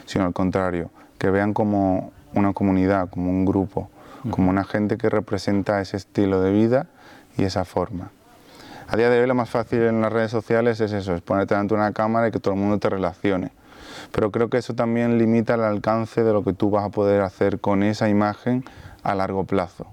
sino 0.08 0.26
al 0.26 0.34
contrario, 0.34 0.90
que 1.20 1.30
vean 1.30 1.54
como 1.54 2.12
una 2.34 2.54
comunidad, 2.54 3.12
como 3.12 3.30
un 3.30 3.46
grupo, 3.46 3.92
como 4.32 4.50
una 4.50 4.64
gente 4.64 4.98
que 4.98 5.08
representa 5.08 5.82
ese 5.82 5.98
estilo 5.98 6.42
de 6.42 6.52
vida 6.52 6.88
y 7.38 7.44
esa 7.44 7.64
forma. 7.64 8.10
A 8.94 8.96
día 8.96 9.10
de 9.10 9.20
hoy 9.20 9.26
lo 9.26 9.34
más 9.34 9.50
fácil 9.50 9.82
en 9.82 10.02
las 10.02 10.14
redes 10.14 10.30
sociales 10.30 10.80
es 10.80 10.92
eso, 10.92 11.16
es 11.16 11.22
ponerte 11.24 11.56
delante 11.56 11.74
de 11.74 11.82
una 11.82 11.94
cámara 11.94 12.28
y 12.28 12.32
que 12.32 12.40
todo 12.40 12.54
el 12.54 12.60
mundo 12.60 12.78
te 12.78 12.92
relacione. 12.92 13.50
Pero 14.12 14.30
creo 14.30 14.52
que 14.52 14.58
eso 14.58 14.76
también 14.76 15.18
limita 15.18 15.56
el 15.56 15.62
alcance 15.62 16.24
de 16.24 16.32
lo 16.32 16.44
que 16.44 16.54
tú 16.54 16.70
vas 16.70 16.86
a 16.86 16.90
poder 16.90 17.24
hacer 17.24 17.60
con 17.60 17.82
esa 17.82 18.08
imagen 18.08 18.64
a 19.02 19.16
largo 19.16 19.46
plazo. 19.46 19.88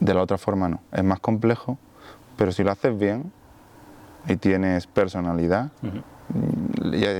De 0.00 0.14
la 0.14 0.22
otra 0.22 0.38
forma 0.38 0.70
no, 0.70 0.80
es 0.92 1.04
más 1.04 1.20
complejo, 1.20 1.76
pero 2.38 2.52
si 2.52 2.64
lo 2.64 2.70
haces 2.70 2.98
bien 2.98 3.30
y 4.26 4.36
tienes 4.36 4.86
personalidad, 4.86 5.72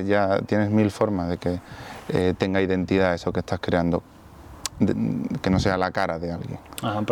ya, 0.06 0.40
tienes 0.46 0.70
mil 0.70 0.90
formas 0.92 1.28
de 1.28 1.36
que 1.36 1.60
eh, 2.08 2.32
tenga 2.38 2.62
identidad 2.62 3.12
eso 3.12 3.34
que 3.34 3.40
estás 3.40 3.60
creando 3.60 4.02
que 5.42 5.50
no 5.50 5.60
sea 5.60 5.76
la 5.76 5.90
cara 5.90 6.18
de 6.18 6.32
alguien 6.32 6.58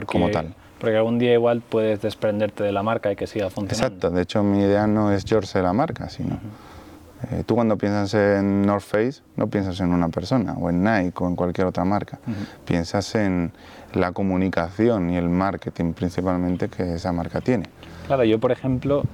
como 0.06 0.30
tal. 0.30 0.54
Porque 0.82 0.96
algún 0.96 1.20
día 1.20 1.32
igual 1.32 1.60
puedes 1.60 2.02
desprenderte 2.02 2.64
de 2.64 2.72
la 2.72 2.82
marca 2.82 3.12
y 3.12 3.14
que 3.14 3.28
siga 3.28 3.50
funcionando. 3.50 3.86
Exacto, 3.86 4.10
de 4.10 4.22
hecho 4.22 4.42
mi 4.42 4.58
idea 4.58 4.88
no 4.88 5.12
es 5.12 5.24
George 5.24 5.56
de 5.56 5.62
la 5.62 5.72
marca, 5.72 6.08
sino... 6.08 6.40
Eh, 7.30 7.44
tú 7.46 7.54
cuando 7.54 7.78
piensas 7.78 8.12
en 8.14 8.62
North 8.62 8.82
Face 8.82 9.22
no 9.36 9.46
piensas 9.46 9.78
en 9.78 9.92
una 9.92 10.08
persona 10.08 10.54
o 10.54 10.70
en 10.70 10.82
Nike 10.82 11.22
o 11.22 11.28
en 11.28 11.36
cualquier 11.36 11.68
otra 11.68 11.84
marca, 11.84 12.18
piensas 12.64 13.14
en 13.14 13.52
la 13.94 14.10
comunicación 14.10 15.10
y 15.10 15.16
el 15.18 15.28
marketing 15.28 15.92
principalmente 15.92 16.68
que 16.68 16.94
esa 16.94 17.12
marca 17.12 17.40
tiene. 17.40 17.66
Claro, 18.08 18.24
yo 18.24 18.40
por 18.40 18.50
ejemplo, 18.50 19.04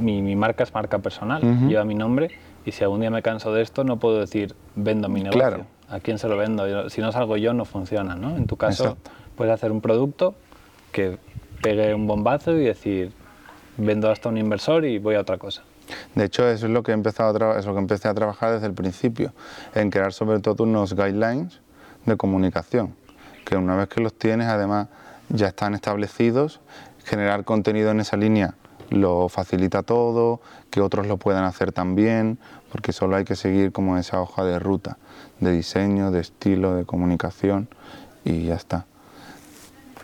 mi, 0.00 0.34
marca 0.34 0.64
es 0.64 0.72
marca 0.72 0.98
personal, 1.00 1.42
lleva 1.68 1.84
mi 1.84 1.94
nombre 1.94 2.30
y 2.64 2.72
si 2.72 2.82
algún 2.82 3.00
día 3.00 3.10
me 3.10 3.20
canso 3.20 3.52
de 3.52 3.60
esto 3.60 3.84
no 3.84 3.98
puedo 3.98 4.18
decir 4.20 4.54
vendo 4.76 5.10
mi 5.10 5.24
negocio. 5.24 5.40
Claro. 5.46 5.66
¿A 5.90 6.00
quién 6.00 6.16
se 6.16 6.26
lo 6.26 6.38
vendo? 6.38 6.88
Si 6.88 7.02
no 7.02 7.12
salgo 7.12 7.36
yo, 7.36 7.52
no 7.52 7.66
funciona, 7.66 8.14
¿no? 8.14 8.34
En 8.34 8.46
tu 8.46 8.56
caso, 8.56 8.96
puedes 9.36 9.52
hacer 9.52 9.72
un 9.72 9.80
producto 9.80 10.34
que 10.90 11.18
pegue 11.62 11.94
un 11.94 12.06
bombazo 12.06 12.52
y 12.52 12.64
decir, 12.64 13.12
vendo 13.76 14.10
hasta 14.10 14.28
un 14.28 14.38
inversor 14.38 14.84
y 14.84 14.98
voy 14.98 15.14
a 15.14 15.20
otra 15.20 15.38
cosa. 15.38 15.62
De 16.14 16.24
hecho, 16.24 16.48
eso 16.48 16.66
es 16.66 16.72
lo 16.72 16.82
que 16.82 16.92
he 16.92 16.94
empezado 16.94 17.52
a 17.52 17.58
es 17.58 17.66
que 17.66 17.72
empecé 17.72 18.08
a 18.08 18.14
trabajar 18.14 18.52
desde 18.52 18.66
el 18.66 18.72
principio, 18.72 19.32
en 19.74 19.90
crear 19.90 20.12
sobre 20.12 20.40
todo 20.40 20.64
unos 20.64 20.94
guidelines 20.94 21.60
de 22.06 22.16
comunicación, 22.16 22.94
que 23.44 23.56
una 23.56 23.76
vez 23.76 23.88
que 23.88 24.00
los 24.00 24.14
tienes, 24.14 24.48
además 24.48 24.88
ya 25.28 25.48
están 25.48 25.74
establecidos, 25.74 26.60
generar 27.04 27.44
contenido 27.44 27.90
en 27.90 28.00
esa 28.00 28.16
línea 28.16 28.54
lo 28.90 29.28
facilita 29.28 29.82
todo, 29.82 30.40
que 30.70 30.80
otros 30.80 31.06
lo 31.06 31.16
puedan 31.16 31.44
hacer 31.44 31.72
también, 31.72 32.38
porque 32.70 32.92
solo 32.92 33.16
hay 33.16 33.24
que 33.24 33.36
seguir 33.36 33.72
como 33.72 33.96
esa 33.96 34.20
hoja 34.20 34.44
de 34.44 34.58
ruta 34.58 34.98
de 35.40 35.52
diseño, 35.52 36.10
de 36.10 36.20
estilo, 36.20 36.74
de 36.74 36.84
comunicación 36.84 37.68
y 38.24 38.44
ya 38.44 38.54
está. 38.54 38.86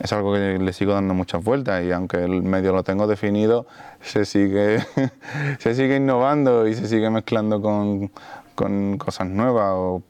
Es 0.01 0.13
algo 0.13 0.33
que 0.33 0.59
le 0.59 0.73
sigo 0.73 0.93
dando 0.93 1.15
muchas 1.15 1.43
vueltas 1.43 1.85
y 1.85 1.93
aunque 1.93 2.19
el 2.19 2.43
medio 2.43 2.73
lo 2.73 2.83
tengo 2.83 3.07
definido, 3.07 3.67
se 4.01 4.25
sigue, 4.25 4.79
se 5.59 5.75
sigue 5.75 5.97
innovando 5.97 6.67
y 6.67 6.75
se 6.75 6.87
sigue 6.87 7.11
mezclando 7.11 7.61
con, 7.61 8.11
con 8.55 8.99
cosas 8.99 9.29
nuevas 9.29 9.73
o 9.75 10.03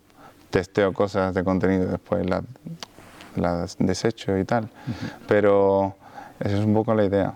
testeo 0.50 0.92
cosas 0.92 1.34
de 1.34 1.44
contenido 1.44 1.84
y 1.84 1.88
después 1.88 2.28
las, 2.28 2.44
las 3.36 3.76
desecho 3.78 4.36
y 4.38 4.44
tal. 4.44 4.68
Pero 5.26 5.94
esa 6.40 6.58
es 6.58 6.64
un 6.64 6.74
poco 6.74 6.94
la 6.94 7.04
idea 7.04 7.34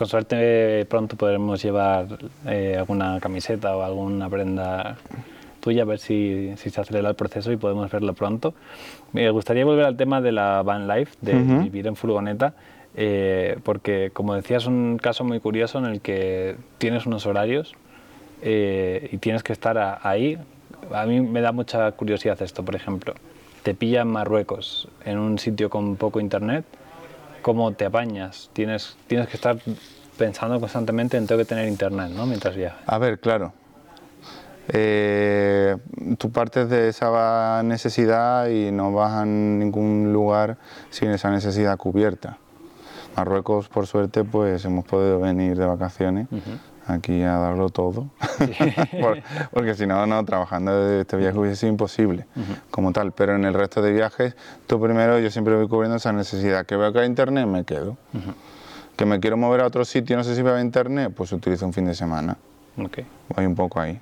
con 0.00 0.08
suerte 0.08 0.86
pronto 0.88 1.14
podremos 1.14 1.62
llevar 1.62 2.06
eh, 2.46 2.74
alguna 2.78 3.20
camiseta 3.20 3.76
o 3.76 3.82
alguna 3.82 4.30
prenda 4.30 4.96
tuya, 5.60 5.82
a 5.82 5.84
ver 5.84 5.98
si, 5.98 6.54
si, 6.56 6.70
se 6.70 6.80
acelera 6.80 7.10
el 7.10 7.14
proceso 7.16 7.52
y 7.52 7.58
podemos 7.58 7.90
verlo 7.90 8.14
pronto. 8.14 8.54
Me 9.12 9.30
gustaría 9.30 9.64
volver 9.64 9.84
al 9.84 9.96
tema 9.96 10.20
de 10.20 10.32
la 10.32 10.62
van 10.62 10.86
life, 10.86 11.16
de 11.20 11.34
vivir 11.34 11.86
en 11.86 11.96
furgoneta, 11.96 12.54
eh, 12.94 13.58
porque 13.64 14.10
como 14.12 14.34
decías, 14.34 14.64
es 14.64 14.68
un 14.68 14.98
caso 14.98 15.24
muy 15.24 15.40
curioso 15.40 15.78
en 15.78 15.86
el 15.86 16.00
que 16.00 16.56
tienes 16.78 17.06
unos 17.06 17.26
horarios 17.26 17.74
eh, 18.42 19.08
y 19.12 19.18
tienes 19.18 19.42
que 19.42 19.52
estar 19.52 20.00
ahí. 20.02 20.38
A 20.92 21.06
mí 21.06 21.20
me 21.20 21.40
da 21.40 21.52
mucha 21.52 21.90
curiosidad 21.92 22.40
esto, 22.42 22.64
por 22.64 22.74
ejemplo, 22.74 23.14
te 23.62 23.74
pilla 23.74 24.02
en 24.02 24.08
Marruecos, 24.08 24.88
en 25.04 25.18
un 25.18 25.38
sitio 25.38 25.70
con 25.70 25.96
poco 25.96 26.20
internet, 26.20 26.64
¿cómo 27.42 27.72
te 27.72 27.84
apañas? 27.84 28.50
Tienes, 28.52 28.96
tienes 29.06 29.28
que 29.28 29.36
estar 29.36 29.56
pensando 30.16 30.60
constantemente 30.60 31.16
en 31.16 31.26
tengo 31.26 31.38
que 31.38 31.44
tener 31.44 31.66
internet, 31.68 32.10
¿no? 32.14 32.26
Mientras 32.26 32.56
viajas. 32.56 32.80
A 32.86 32.98
ver, 32.98 33.18
claro. 33.18 33.52
Eh, 34.72 35.76
tú 36.18 36.30
partes 36.30 36.68
de 36.68 36.88
esa 36.88 37.62
necesidad 37.64 38.48
y 38.48 38.70
no 38.70 38.92
vas 38.92 39.12
a 39.12 39.24
ningún 39.24 40.12
lugar 40.12 40.58
sin 40.90 41.10
esa 41.10 41.30
necesidad 41.30 41.76
cubierta. 41.76 42.38
Marruecos, 43.16 43.68
por 43.68 43.88
suerte, 43.88 44.22
pues 44.22 44.64
hemos 44.64 44.84
podido 44.84 45.18
venir 45.18 45.58
de 45.58 45.66
vacaciones 45.66 46.28
aquí 46.86 47.22
a 47.22 47.38
darlo 47.38 47.68
todo, 47.70 48.10
porque 49.52 49.74
si 49.74 49.86
no, 49.86 50.06
no, 50.06 50.24
trabajando 50.24 51.00
este 51.00 51.16
viaje 51.16 51.38
hubiese 51.38 51.56
sido 51.56 51.70
imposible 51.70 52.26
como 52.70 52.92
tal, 52.92 53.12
pero 53.12 53.36
en 53.36 53.44
el 53.44 53.54
resto 53.54 53.82
de 53.82 53.92
viajes, 53.92 54.34
tú 54.66 54.80
primero, 54.80 55.18
yo 55.18 55.30
siempre 55.30 55.54
voy 55.54 55.68
cubriendo 55.68 55.96
esa 55.96 56.12
necesidad, 56.12 56.66
que 56.66 56.76
veo 56.76 56.92
que 56.92 57.00
hay 57.00 57.06
internet, 57.06 57.46
me 57.46 57.64
quedo. 57.64 57.96
Que 58.96 59.06
me 59.06 59.18
quiero 59.18 59.36
mover 59.36 59.62
a 59.62 59.66
otro 59.66 59.84
sitio, 59.84 60.16
no 60.16 60.24
sé 60.24 60.36
si 60.36 60.42
va 60.42 60.56
a 60.56 60.60
internet, 60.60 61.12
pues 61.16 61.32
utilizo 61.32 61.64
un 61.64 61.72
fin 61.72 61.86
de 61.86 61.94
semana. 61.94 62.36
Okay. 62.76 63.06
Voy 63.34 63.46
un 63.46 63.54
poco 63.54 63.80
ahí. 63.80 64.00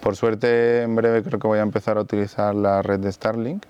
Por 0.00 0.16
suerte, 0.16 0.82
en 0.82 0.96
breve 0.96 1.22
creo 1.22 1.38
que 1.38 1.46
voy 1.46 1.58
a 1.58 1.62
empezar 1.62 1.98
a 1.98 2.00
utilizar 2.00 2.54
la 2.54 2.82
red 2.82 3.00
de 3.00 3.12
Starlink, 3.12 3.64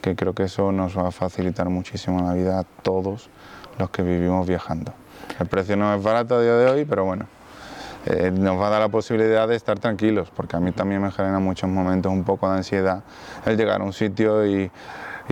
que 0.00 0.16
creo 0.16 0.34
que 0.34 0.44
eso 0.44 0.72
nos 0.72 0.96
va 0.96 1.08
a 1.08 1.10
facilitar 1.10 1.68
muchísimo 1.68 2.22
la 2.22 2.34
vida 2.34 2.60
a 2.60 2.64
todos 2.64 3.30
los 3.78 3.90
que 3.90 4.02
vivimos 4.02 4.46
viajando. 4.46 4.92
El 5.38 5.46
precio 5.46 5.76
no 5.76 5.94
es 5.94 6.02
barato 6.02 6.36
a 6.36 6.42
día 6.42 6.54
de 6.54 6.70
hoy, 6.70 6.84
pero 6.84 7.04
bueno, 7.04 7.26
eh, 8.06 8.30
nos 8.30 8.58
va 8.58 8.68
a 8.68 8.70
dar 8.70 8.80
la 8.80 8.88
posibilidad 8.88 9.46
de 9.46 9.56
estar 9.56 9.78
tranquilos, 9.78 10.30
porque 10.34 10.56
a 10.56 10.60
mí 10.60 10.72
también 10.72 11.02
me 11.02 11.10
genera 11.10 11.38
muchos 11.38 11.68
momentos 11.68 12.10
un 12.10 12.24
poco 12.24 12.50
de 12.50 12.58
ansiedad 12.58 13.02
el 13.44 13.56
llegar 13.56 13.80
a 13.80 13.84
un 13.84 13.92
sitio 13.92 14.46
y, 14.46 14.70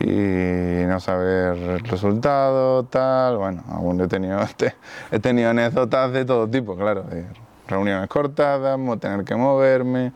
no 0.01 1.01
saber 1.01 1.57
el 1.57 1.81
resultado, 1.81 2.85
tal. 2.85 3.37
Bueno, 3.37 3.65
aún 3.69 4.01
he 4.01 4.07
tenido, 4.07 4.39
he 5.11 5.19
tenido 5.19 5.51
anécdotas 5.51 6.13
de 6.13 6.25
todo 6.25 6.49
tipo, 6.49 6.77
claro, 6.77 7.03
de 7.03 7.25
reuniones 7.69 8.09
cortadas, 8.09 8.79
tener 9.01 9.25
que 9.25 9.37
moverme, 9.37 10.13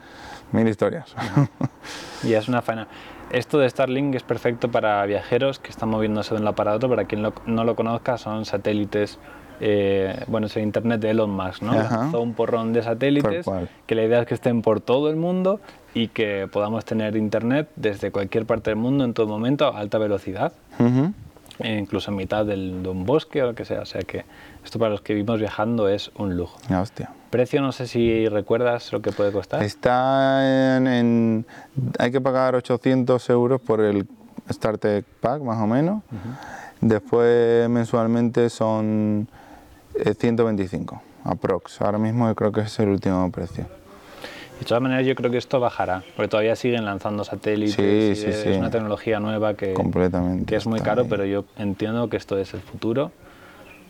mil 0.53 0.69
historias. 0.69 1.15
Y 2.25 2.35
es 2.35 2.49
una 2.49 2.63
faena. 2.63 2.87
Esto 3.31 3.59
de 3.59 3.69
Starlink 3.69 4.15
es 4.15 4.23
perfecto 4.23 4.71
para 4.71 5.05
viajeros 5.07 5.59
que 5.59 5.71
están 5.71 5.89
moviéndose 5.89 6.35
de 6.35 6.39
un 6.39 6.45
lado 6.45 6.55
para 6.55 6.73
otro. 6.73 6.89
Para 6.89 7.05
quien 7.05 7.23
no 7.47 7.65
lo 7.65 7.75
conozca, 7.75 8.17
son 8.17 8.45
satélites 8.45 9.19
eh, 9.65 10.25
bueno, 10.27 10.49
es 10.49 10.57
el 10.57 10.65
Internet 10.65 11.01
de 11.01 11.11
Elon 11.11 11.31
Musk, 11.31 11.63
¿no? 11.63 11.73
Lanzó 11.75 12.21
un 12.21 12.35
porrón 12.35 12.73
de 12.73 12.83
satélites, 12.83 13.47
que 13.87 13.95
la 13.95 14.03
idea 14.03 14.21
es 14.21 14.27
que 14.27 14.35
estén 14.35 14.61
por 14.61 14.81
todo 14.81 15.09
el 15.09 15.15
mundo 15.15 15.61
y 15.95 16.09
que 16.09 16.49
podamos 16.51 16.85
tener 16.85 17.17
Internet 17.17 17.69
desde 17.77 18.11
cualquier 18.11 18.45
parte 18.45 18.71
del 18.71 18.79
mundo 18.79 19.05
en 19.05 19.15
todo 19.15 19.29
momento 19.29 19.69
a 19.69 19.79
alta 19.79 19.99
velocidad. 19.99 20.53
E 20.81 21.13
incluso 21.65 22.11
en 22.11 22.17
mitad 22.17 22.45
del, 22.45 22.83
de 22.83 22.89
un 22.89 23.05
bosque 23.05 23.43
o 23.43 23.47
lo 23.47 23.55
que 23.55 23.65
sea. 23.65 23.83
O 23.83 23.87
sea 23.87 24.03
que 24.03 24.25
esto 24.65 24.79
para 24.79 24.91
los 24.91 25.01
que 25.03 25.15
vivimos 25.15 25.39
viajando 25.39 25.89
es 25.89 26.11
un 26.17 26.37
lujo. 26.37 26.59
hostia. 26.81 27.11
Precio, 27.31 27.63
no 27.63 27.73
sé 27.73 27.87
si 27.87 28.29
recuerdas 28.29 28.93
lo 28.93 29.01
que 29.01 29.13
puede 29.13 29.33
costar. 29.33 29.63
Está 29.63 30.77
en, 30.77 31.47
hay 31.99 32.11
que 32.11 32.21
pagar 32.21 32.55
800 32.55 33.31
euros 33.31 33.61
por 33.61 33.81
el 33.81 34.07
Starter 34.51 35.05
Pack, 35.21 35.43
más 35.43 35.59
o 35.59 35.67
menos. 35.67 36.03
Después 36.81 37.69
mensualmente 37.71 38.51
son 38.51 39.29
125, 40.19 40.95
eh, 40.95 40.99
aprox. 41.25 41.81
Ahora 41.81 41.99
mismo 41.99 42.35
creo 42.35 42.53
que 42.53 42.63
es 42.63 42.79
el 42.81 42.89
último 42.89 43.31
precio. 43.31 43.67
De 44.63 44.69
todas 44.69 44.81
maneras, 44.81 45.05
yo 45.05 45.17
creo 45.17 45.29
que 45.29 45.39
esto 45.39 45.59
bajará, 45.59 46.05
porque 46.15 46.29
todavía 46.29 46.55
siguen 46.55 46.85
lanzando 46.85 47.25
satélites. 47.25 47.75
Sí, 47.75 48.15
sí, 48.15 48.33
sí, 48.33 48.49
es 48.51 48.59
una 48.59 48.71
tecnología 48.71 49.19
nueva 49.19 49.55
que, 49.55 49.75
Completamente 49.75 50.47
que 50.47 50.55
es 50.55 50.69
muy 50.69 50.79
caro, 50.79 51.07
pero 51.07 51.25
yo 51.25 51.45
entiendo 51.57 52.09
que 52.09 52.17
esto 52.17 52.39
es 52.39 52.55
el 52.55 52.61
futuro, 52.61 53.11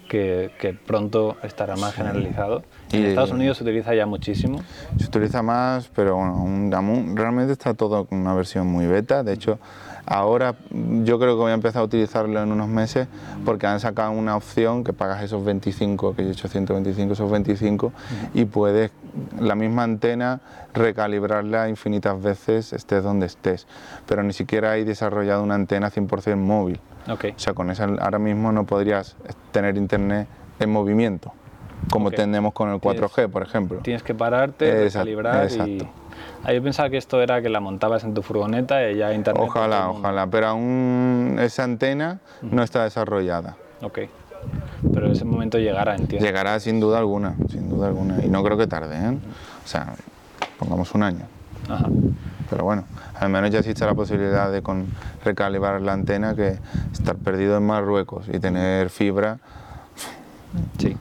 que, 0.08 0.50
que 0.58 0.72
pronto 0.72 1.36
estará 1.42 1.76
más 1.76 1.94
generalizado. 1.94 2.62
En 2.90 3.04
Estados 3.04 3.32
Unidos 3.32 3.58
se 3.58 3.64
utiliza 3.64 3.94
ya 3.94 4.06
muchísimo. 4.06 4.62
Se 4.96 5.08
utiliza 5.08 5.42
más, 5.42 5.90
pero 5.94 6.16
bueno, 6.16 6.70
realmente 7.16 7.52
está 7.52 7.74
todo 7.74 8.06
con 8.06 8.20
una 8.20 8.32
versión 8.32 8.66
muy 8.66 8.86
beta. 8.86 9.22
De 9.22 9.34
hecho, 9.34 9.58
Ahora 10.04 10.56
yo 10.70 11.18
creo 11.18 11.36
que 11.36 11.42
voy 11.42 11.50
a 11.52 11.54
empezar 11.54 11.82
a 11.82 11.84
utilizarlo 11.84 12.42
en 12.42 12.50
unos 12.50 12.68
meses 12.68 13.06
porque 13.44 13.66
han 13.66 13.78
sacado 13.78 14.10
una 14.10 14.36
opción 14.36 14.82
que 14.82 14.92
pagas 14.92 15.22
esos 15.22 15.44
25, 15.44 16.16
que 16.16 16.22
he 16.22 16.30
hecho 16.30 16.48
125, 16.48 17.12
esos 17.12 17.30
25 17.30 17.92
y 18.34 18.44
puedes 18.46 18.90
la 19.38 19.54
misma 19.54 19.84
antena 19.84 20.40
recalibrarla 20.74 21.68
infinitas 21.68 22.20
veces 22.20 22.72
estés 22.72 23.04
donde 23.04 23.26
estés. 23.26 23.66
Pero 24.06 24.22
ni 24.22 24.32
siquiera 24.32 24.72
hay 24.72 24.84
desarrollado 24.84 25.42
una 25.42 25.54
antena 25.54 25.90
100% 25.90 26.36
móvil. 26.36 26.80
Okay. 27.08 27.32
O 27.32 27.38
sea, 27.38 27.54
con 27.54 27.70
esa 27.70 27.84
ahora 27.84 28.18
mismo 28.18 28.50
no 28.50 28.64
podrías 28.64 29.16
tener 29.52 29.76
internet 29.76 30.26
en 30.58 30.70
movimiento 30.70 31.32
como 31.90 32.10
tenemos 32.10 32.52
con 32.52 32.70
el 32.70 32.80
4G, 32.80 33.28
por 33.28 33.42
ejemplo. 33.42 33.78
Tienes 33.78 34.02
que 34.02 34.14
pararte, 34.14 34.84
recalibrar 34.84 35.50
y... 35.50 35.86
Ah, 36.44 36.52
yo 36.52 36.62
pensaba 36.62 36.90
que 36.90 36.96
esto 36.96 37.22
era 37.22 37.40
que 37.40 37.48
la 37.48 37.60
montabas 37.60 38.04
en 38.04 38.14
tu 38.14 38.22
furgoneta 38.22 38.90
y 38.90 38.96
ya 38.96 39.12
internet. 39.12 39.44
Ojalá, 39.46 39.90
ojalá, 39.90 40.26
pero 40.26 40.48
aún 40.48 41.36
esa 41.40 41.64
antena 41.64 42.20
no 42.42 42.62
está 42.62 42.84
desarrollada. 42.84 43.56
Ok. 43.80 44.00
Pero 44.92 45.12
ese 45.12 45.24
momento 45.24 45.58
llegará, 45.58 45.94
entiendo. 45.94 46.26
Llegará 46.26 46.58
sin 46.58 46.80
duda 46.80 46.98
alguna, 46.98 47.36
sin 47.48 47.68
duda 47.68 47.86
alguna. 47.88 48.24
Y 48.24 48.28
no 48.28 48.42
creo 48.42 48.58
que 48.58 48.66
tarde, 48.66 48.96
¿eh? 48.96 49.18
O 49.64 49.68
sea, 49.68 49.94
pongamos 50.58 50.92
un 50.94 51.04
año. 51.04 51.26
Ajá. 51.68 51.86
Pero 52.50 52.64
bueno, 52.64 52.84
al 53.14 53.28
menos 53.30 53.50
ya 53.50 53.60
existe 53.60 53.86
la 53.86 53.94
posibilidad 53.94 54.50
de 54.50 54.62
con 54.62 54.86
recalibrar 55.24 55.80
la 55.80 55.92
antena 55.92 56.34
que 56.34 56.58
estar 56.92 57.16
perdido 57.16 57.56
en 57.56 57.64
Marruecos 57.64 58.26
y 58.28 58.40
tener 58.40 58.90
fibra. 58.90 59.38
Sí. 60.78 60.96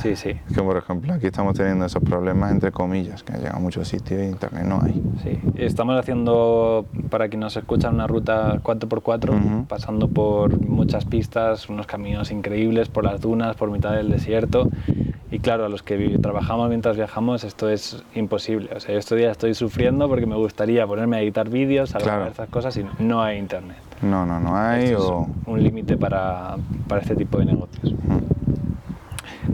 Sí, 0.00 0.16
sí. 0.16 0.34
Que 0.54 0.62
por 0.62 0.76
ejemplo 0.76 1.12
aquí 1.12 1.26
estamos 1.26 1.56
teniendo 1.56 1.84
esos 1.84 2.02
problemas 2.02 2.52
entre 2.52 2.72
comillas, 2.72 3.22
que 3.22 3.34
llegado 3.34 3.56
a 3.56 3.60
muchos 3.60 3.88
sitios 3.88 4.22
y 4.22 4.24
internet 4.24 4.64
no 4.64 4.80
hay. 4.82 5.02
Sí, 5.22 5.38
estamos 5.56 5.98
haciendo, 5.98 6.86
para 7.10 7.28
quien 7.28 7.40
nos 7.40 7.56
escucha, 7.56 7.90
una 7.90 8.06
ruta 8.06 8.60
4x4, 8.62 9.66
pasando 9.66 10.08
por 10.08 10.58
muchas 10.60 11.04
pistas, 11.04 11.68
unos 11.68 11.86
caminos 11.86 12.30
increíbles, 12.30 12.88
por 12.88 13.04
las 13.04 13.20
dunas, 13.20 13.56
por 13.56 13.70
mitad 13.70 13.92
del 13.92 14.10
desierto. 14.10 14.68
Y 15.30 15.40
claro, 15.40 15.64
a 15.64 15.68
los 15.68 15.82
que 15.82 16.18
trabajamos 16.22 16.68
mientras 16.68 16.96
viajamos 16.96 17.44
esto 17.44 17.68
es 17.68 18.02
imposible. 18.14 18.70
O 18.76 18.80
sea, 18.80 18.92
yo 18.92 18.98
estos 18.98 19.18
días 19.18 19.32
estoy 19.32 19.54
sufriendo 19.54 20.08
porque 20.08 20.26
me 20.26 20.36
gustaría 20.36 20.86
ponerme 20.86 21.16
a 21.16 21.22
editar 21.22 21.48
vídeos, 21.48 21.94
a 21.94 21.98
claro. 21.98 22.26
esas 22.26 22.48
cosas 22.48 22.76
y 22.76 22.86
no 23.00 23.22
hay 23.22 23.38
internet. 23.38 23.76
No, 24.02 24.24
no, 24.26 24.38
no 24.38 24.56
hay. 24.56 24.94
o... 24.94 25.26
un 25.46 25.62
límite 25.62 25.96
para, 25.96 26.56
para, 26.86 27.00
este 27.00 27.16
tipo 27.16 27.38
de 27.38 27.46
negocios. 27.46 27.94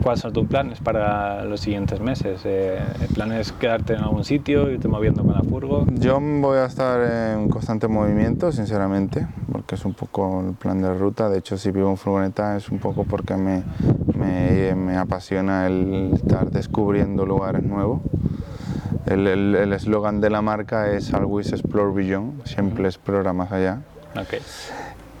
¿Cuáles 0.01 0.21
son 0.21 0.33
tus 0.33 0.47
planes 0.47 0.79
para 0.79 1.43
los 1.45 1.59
siguientes 1.59 1.99
meses? 1.99 2.41
Eh, 2.45 2.79
¿Planes 3.13 3.51
quedarte 3.51 3.93
en 3.93 3.99
algún 3.99 4.23
sitio, 4.23 4.69
irte 4.71 4.87
moviendo 4.87 5.23
con 5.23 5.33
la 5.33 5.41
furgo? 5.41 5.85
Yo 5.93 6.19
voy 6.19 6.57
a 6.57 6.65
estar 6.65 7.01
en 7.35 7.49
constante 7.49 7.87
movimiento, 7.87 8.51
sinceramente, 8.51 9.27
porque 9.51 9.75
es 9.75 9.85
un 9.85 9.93
poco 9.93 10.43
el 10.47 10.55
plan 10.55 10.81
de 10.81 10.93
ruta. 10.93 11.29
De 11.29 11.39
hecho, 11.39 11.57
si 11.57 11.71
vivo 11.71 11.89
en 11.89 11.97
furgoneta 11.97 12.55
es 12.55 12.69
un 12.69 12.79
poco 12.79 13.03
porque 13.03 13.35
me, 13.35 13.63
me, 14.15 14.97
apasiona 14.97 15.67
el 15.67 16.11
estar 16.13 16.49
descubriendo 16.49 17.25
lugares 17.25 17.63
nuevos. 17.63 18.01
El 19.05 19.73
eslogan 19.73 20.21
de 20.21 20.29
la 20.29 20.41
marca 20.41 20.91
es 20.91 21.13
Always 21.13 21.51
Explore 21.51 21.91
Beyond, 21.93 22.45
siempre 22.45 22.85
explora 22.85 23.33
más 23.33 23.51
allá. 23.51 23.81
Okay. 24.11 24.39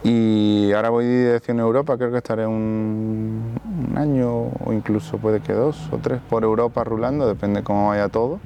Y 0.03 0.71
ahora 0.73 0.89
voy 0.89 1.05
dirección 1.05 1.59
Europa, 1.59 1.95
creo 1.97 2.11
que 2.11 2.17
estaré 2.17 2.47
un, 2.47 3.59
año 3.95 4.51
o 4.65 4.73
incluso 4.73 5.17
puede 5.17 5.41
que 5.41 5.53
dos 5.53 5.89
o 5.91 5.97
tres 5.97 6.19
por 6.27 6.43
Europa 6.43 6.83
rulando, 6.83 7.27
depende 7.27 7.61
cómo 7.63 7.89
vaya 7.89 8.09
todo. 8.09 8.39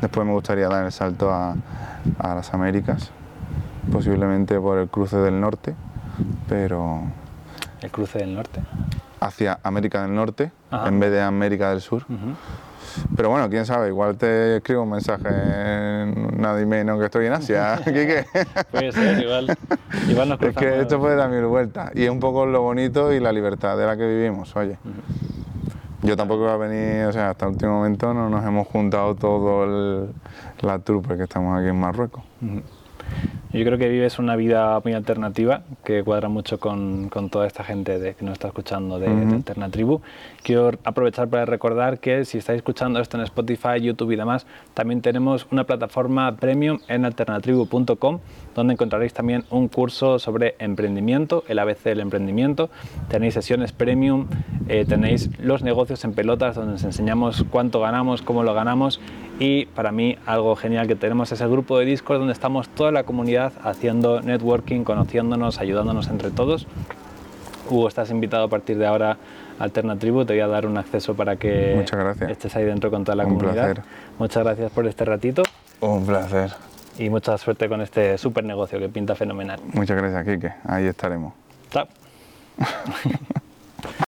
Después 0.00 0.26
me 0.26 0.32
gustaría 0.32 0.68
dar 0.68 0.84
el 0.84 0.92
salto 0.92 1.32
a, 1.32 1.56
las 2.22 2.54
Américas, 2.54 3.10
posiblemente 3.90 4.60
por 4.60 4.78
el 4.78 4.88
cruce 4.88 5.16
del 5.16 5.40
norte, 5.40 5.74
pero... 6.48 7.02
¿El 7.80 7.90
cruce 7.90 8.18
del 8.18 8.34
norte? 8.34 8.60
Hacia 9.20 9.58
América 9.62 10.02
del 10.02 10.14
Norte 10.14 10.52
en 10.70 11.00
vez 11.00 11.10
de 11.10 11.22
América 11.22 11.70
del 11.70 11.80
Sur. 11.80 12.04
Pero 13.16 13.30
bueno, 13.30 13.48
quién 13.48 13.66
sabe, 13.66 13.88
igual 13.88 14.16
te 14.16 14.56
escribo 14.56 14.82
un 14.82 14.90
mensaje 14.90 15.28
en 15.28 16.40
nadie 16.40 16.66
menos 16.66 16.98
que 16.98 17.06
estoy 17.06 17.26
en 17.26 17.32
Asia. 17.32 17.80
Puede 18.70 18.92
ser, 18.92 19.22
igual, 19.22 19.56
igual 20.08 20.28
nos 20.28 20.42
Es 20.42 20.56
que 20.56 20.80
esto 20.80 20.98
puede 20.98 21.16
dar 21.16 21.30
mil 21.30 21.46
vueltas. 21.46 21.90
Y 21.94 22.04
es 22.04 22.10
un 22.10 22.20
poco 22.20 22.46
lo 22.46 22.62
bonito 22.62 23.12
y 23.12 23.20
la 23.20 23.32
libertad 23.32 23.76
de 23.76 23.86
la 23.86 23.96
que 23.96 24.06
vivimos, 24.06 24.54
oye. 24.56 24.78
Yo 26.02 26.16
tampoco 26.16 26.42
voy 26.42 26.50
a 26.50 26.56
venir, 26.56 27.06
o 27.06 27.12
sea, 27.12 27.30
hasta 27.30 27.46
el 27.46 27.52
último 27.52 27.72
momento 27.72 28.12
no 28.12 28.28
nos 28.28 28.44
hemos 28.44 28.66
juntado 28.68 29.14
todo 29.14 30.06
la 30.60 30.78
trupe 30.80 31.16
que 31.16 31.22
estamos 31.22 31.58
aquí 31.58 31.68
en 31.68 31.80
Marruecos. 31.80 32.22
Yo 33.54 33.64
creo 33.64 33.78
que 33.78 33.88
vives 33.88 34.18
una 34.18 34.34
vida 34.34 34.80
muy 34.82 34.94
alternativa 34.94 35.62
que 35.84 36.02
cuadra 36.02 36.28
mucho 36.28 36.58
con, 36.58 37.08
con 37.08 37.30
toda 37.30 37.46
esta 37.46 37.62
gente 37.62 38.00
de, 38.00 38.14
que 38.14 38.24
nos 38.24 38.32
está 38.32 38.48
escuchando 38.48 38.98
de, 38.98 39.06
Alternatribu. 39.06 40.00
Quiero 40.42 40.72
aprovechar 40.82 41.28
para 41.28 41.44
recordar 41.44 42.00
que 42.00 42.24
si 42.24 42.38
estáis 42.38 42.56
escuchando 42.56 42.98
esto 42.98 43.16
en 43.16 43.22
Spotify, 43.22 43.80
YouTube 43.80 44.10
y 44.10 44.16
demás, 44.16 44.44
también 44.74 45.02
tenemos 45.02 45.46
una 45.52 45.62
plataforma 45.62 46.34
premium 46.34 46.80
en 46.88 47.04
alternatribu.com 47.04 48.18
donde 48.56 48.72
encontraréis 48.72 49.14
también 49.14 49.44
un 49.50 49.68
curso 49.68 50.18
sobre 50.18 50.56
emprendimiento, 50.58 51.44
el 51.46 51.60
ABC 51.60 51.84
del 51.84 52.00
emprendimiento. 52.00 52.70
Tenéis 53.08 53.34
sesiones 53.34 53.70
premium, 53.70 54.26
eh, 54.66 54.84
tenéis 54.84 55.30
los 55.38 55.62
negocios 55.62 56.04
en 56.04 56.12
pelotas 56.12 56.56
donde 56.56 56.74
os 56.74 56.82
enseñamos 56.82 57.44
cuánto 57.50 57.78
ganamos, 57.78 58.20
cómo 58.20 58.42
lo 58.42 58.52
ganamos 58.52 59.00
y 59.38 59.66
para 59.66 59.90
mí 59.92 60.16
algo 60.26 60.54
genial 60.56 60.86
que 60.86 60.94
tenemos 60.94 61.32
es 61.32 61.40
el 61.40 61.48
grupo 61.48 61.78
de 61.78 61.84
Discord 61.84 62.18
donde 62.18 62.32
estamos 62.32 62.68
toda 62.68 62.92
la 62.92 63.04
comunidad 63.04 63.52
haciendo 63.62 64.20
networking, 64.20 64.84
conociéndonos, 64.84 65.58
ayudándonos 65.58 66.08
entre 66.08 66.30
todos. 66.30 66.66
Hugo, 67.68 67.88
estás 67.88 68.10
invitado 68.10 68.44
a 68.44 68.48
partir 68.48 68.78
de 68.78 68.86
ahora 68.86 69.16
a 69.58 69.64
Alternatribu, 69.64 70.24
te 70.24 70.34
voy 70.34 70.40
a 70.40 70.46
dar 70.46 70.66
un 70.66 70.76
acceso 70.76 71.14
para 71.14 71.36
que 71.36 71.84
estés 72.28 72.56
ahí 72.56 72.64
dentro 72.64 72.90
con 72.90 73.04
toda 73.04 73.16
la 73.16 73.24
comunidad. 73.24 73.78
Muchas 74.18 74.44
gracias 74.44 74.70
por 74.70 74.86
este 74.86 75.04
ratito. 75.04 75.42
Un 75.80 76.06
placer. 76.06 76.52
Y 76.98 77.10
mucha 77.10 77.36
suerte 77.38 77.68
con 77.68 77.80
este 77.80 78.16
super 78.18 78.44
negocio 78.44 78.78
que 78.78 78.88
pinta 78.88 79.16
fenomenal. 79.16 79.60
Muchas 79.72 79.96
gracias, 79.96 80.24
Kike. 80.24 80.54
Ahí 80.64 80.86
estaremos. 80.86 81.32
Chao. 81.70 81.88